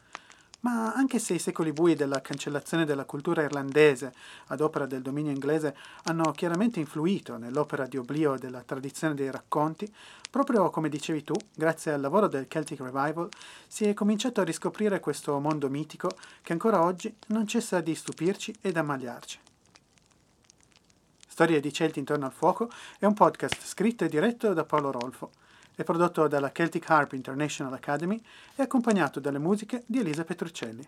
Ma 0.60 0.92
anche 0.92 1.20
se 1.20 1.34
i 1.34 1.38
secoli 1.38 1.72
bui 1.72 1.94
della 1.94 2.20
cancellazione 2.20 2.84
della 2.84 3.04
cultura 3.04 3.42
irlandese 3.42 4.12
ad 4.48 4.60
opera 4.60 4.86
del 4.86 5.02
dominio 5.02 5.30
inglese 5.30 5.76
hanno 6.04 6.32
chiaramente 6.32 6.80
influito 6.80 7.36
nell'opera 7.36 7.86
di 7.86 7.96
oblio 7.96 8.36
della 8.36 8.62
tradizione 8.62 9.14
dei 9.14 9.30
racconti, 9.30 9.90
proprio 10.30 10.68
come 10.70 10.88
dicevi 10.88 11.22
tu, 11.22 11.34
grazie 11.54 11.92
al 11.92 12.00
lavoro 12.00 12.26
del 12.26 12.48
Celtic 12.48 12.80
Revival, 12.80 13.28
si 13.68 13.84
è 13.84 13.94
cominciato 13.94 14.40
a 14.40 14.44
riscoprire 14.44 14.98
questo 14.98 15.38
mondo 15.38 15.68
mitico 15.68 16.10
che 16.42 16.52
ancora 16.52 16.82
oggi 16.82 17.14
non 17.28 17.46
cessa 17.46 17.80
di 17.80 17.94
stupirci 17.94 18.56
ed 18.60 18.76
ammaliarci. 18.76 19.38
Storie 21.28 21.60
di 21.60 21.72
Celti 21.72 22.00
intorno 22.00 22.26
al 22.26 22.32
fuoco 22.32 22.68
è 22.98 23.04
un 23.04 23.14
podcast 23.14 23.64
scritto 23.64 24.04
e 24.04 24.08
diretto 24.08 24.52
da 24.52 24.64
Paolo 24.64 24.90
Rolfo. 24.90 25.30
È 25.78 25.84
prodotto 25.84 26.26
dalla 26.26 26.50
Celtic 26.52 26.90
Harp 26.90 27.12
International 27.12 27.72
Academy 27.72 28.20
e 28.56 28.62
accompagnato 28.62 29.20
dalle 29.20 29.38
musiche 29.38 29.84
di 29.86 30.00
Elisa 30.00 30.24
Petruccelli. 30.24 30.84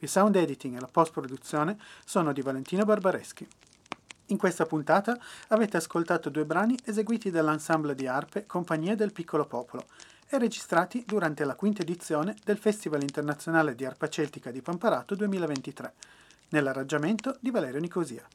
Il 0.00 0.08
sound 0.10 0.36
editing 0.36 0.76
e 0.76 0.80
la 0.80 0.86
post-produzione 0.86 1.78
sono 2.04 2.34
di 2.34 2.42
Valentino 2.42 2.84
Barbareschi. 2.84 3.48
In 4.26 4.36
questa 4.36 4.66
puntata 4.66 5.18
avete 5.48 5.78
ascoltato 5.78 6.28
due 6.28 6.44
brani 6.44 6.76
eseguiti 6.84 7.30
dall'ensemble 7.30 7.94
di 7.94 8.06
arpe 8.06 8.44
Compagnia 8.44 8.94
del 8.94 9.14
Piccolo 9.14 9.46
Popolo 9.46 9.86
e 10.28 10.38
registrati 10.38 11.04
durante 11.06 11.44
la 11.44 11.54
quinta 11.54 11.80
edizione 11.80 12.36
del 12.44 12.58
Festival 12.58 13.00
internazionale 13.00 13.74
di 13.74 13.86
arpa 13.86 14.10
celtica 14.10 14.50
di 14.50 14.60
Pamparato 14.60 15.14
2023, 15.14 15.94
nell'arrangiamento 16.50 17.38
di 17.40 17.50
Valerio 17.50 17.80
Nicosia. 17.80 18.28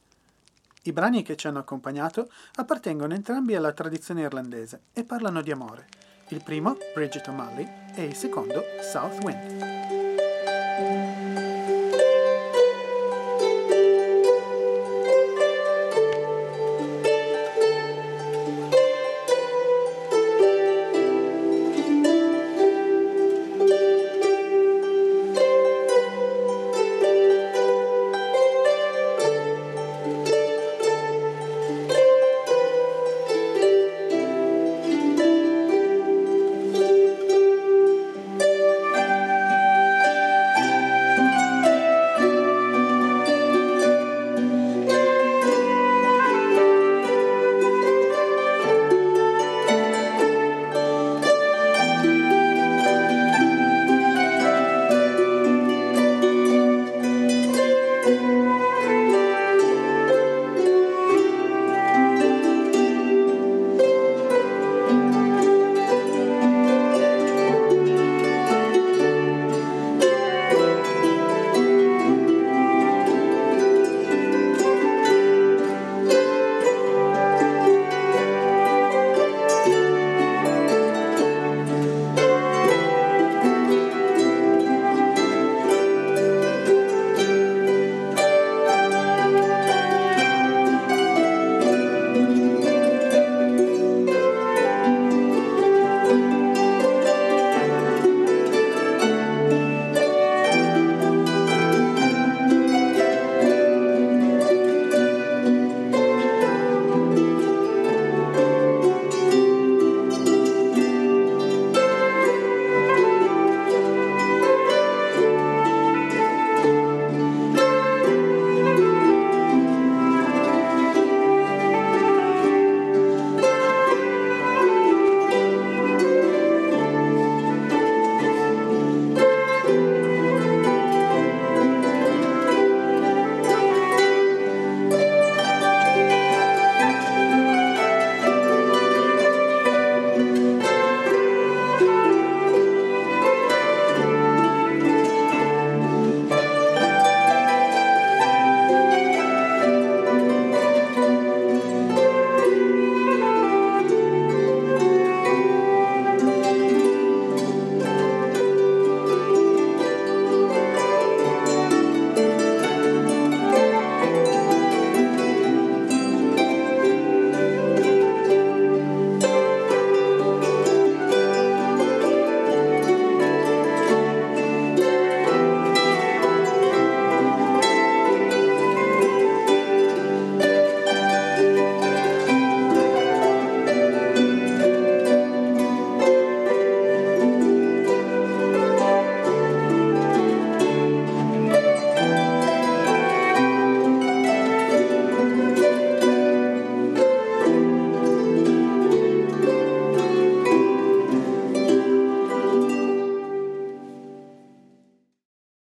I 0.86 0.92
brani 0.92 1.22
che 1.22 1.34
ci 1.36 1.46
hanno 1.46 1.60
accompagnato 1.60 2.30
appartengono 2.56 3.14
entrambi 3.14 3.54
alla 3.54 3.72
tradizione 3.72 4.20
irlandese 4.20 4.82
e 4.92 5.04
parlano 5.04 5.40
di 5.40 5.50
amore. 5.50 5.88
Il 6.28 6.42
primo, 6.42 6.76
Bridget 6.94 7.26
O'Malley, 7.28 7.66
e 7.94 8.04
il 8.04 8.14
secondo, 8.14 8.62
South 8.82 9.22
Wind. 9.24 11.13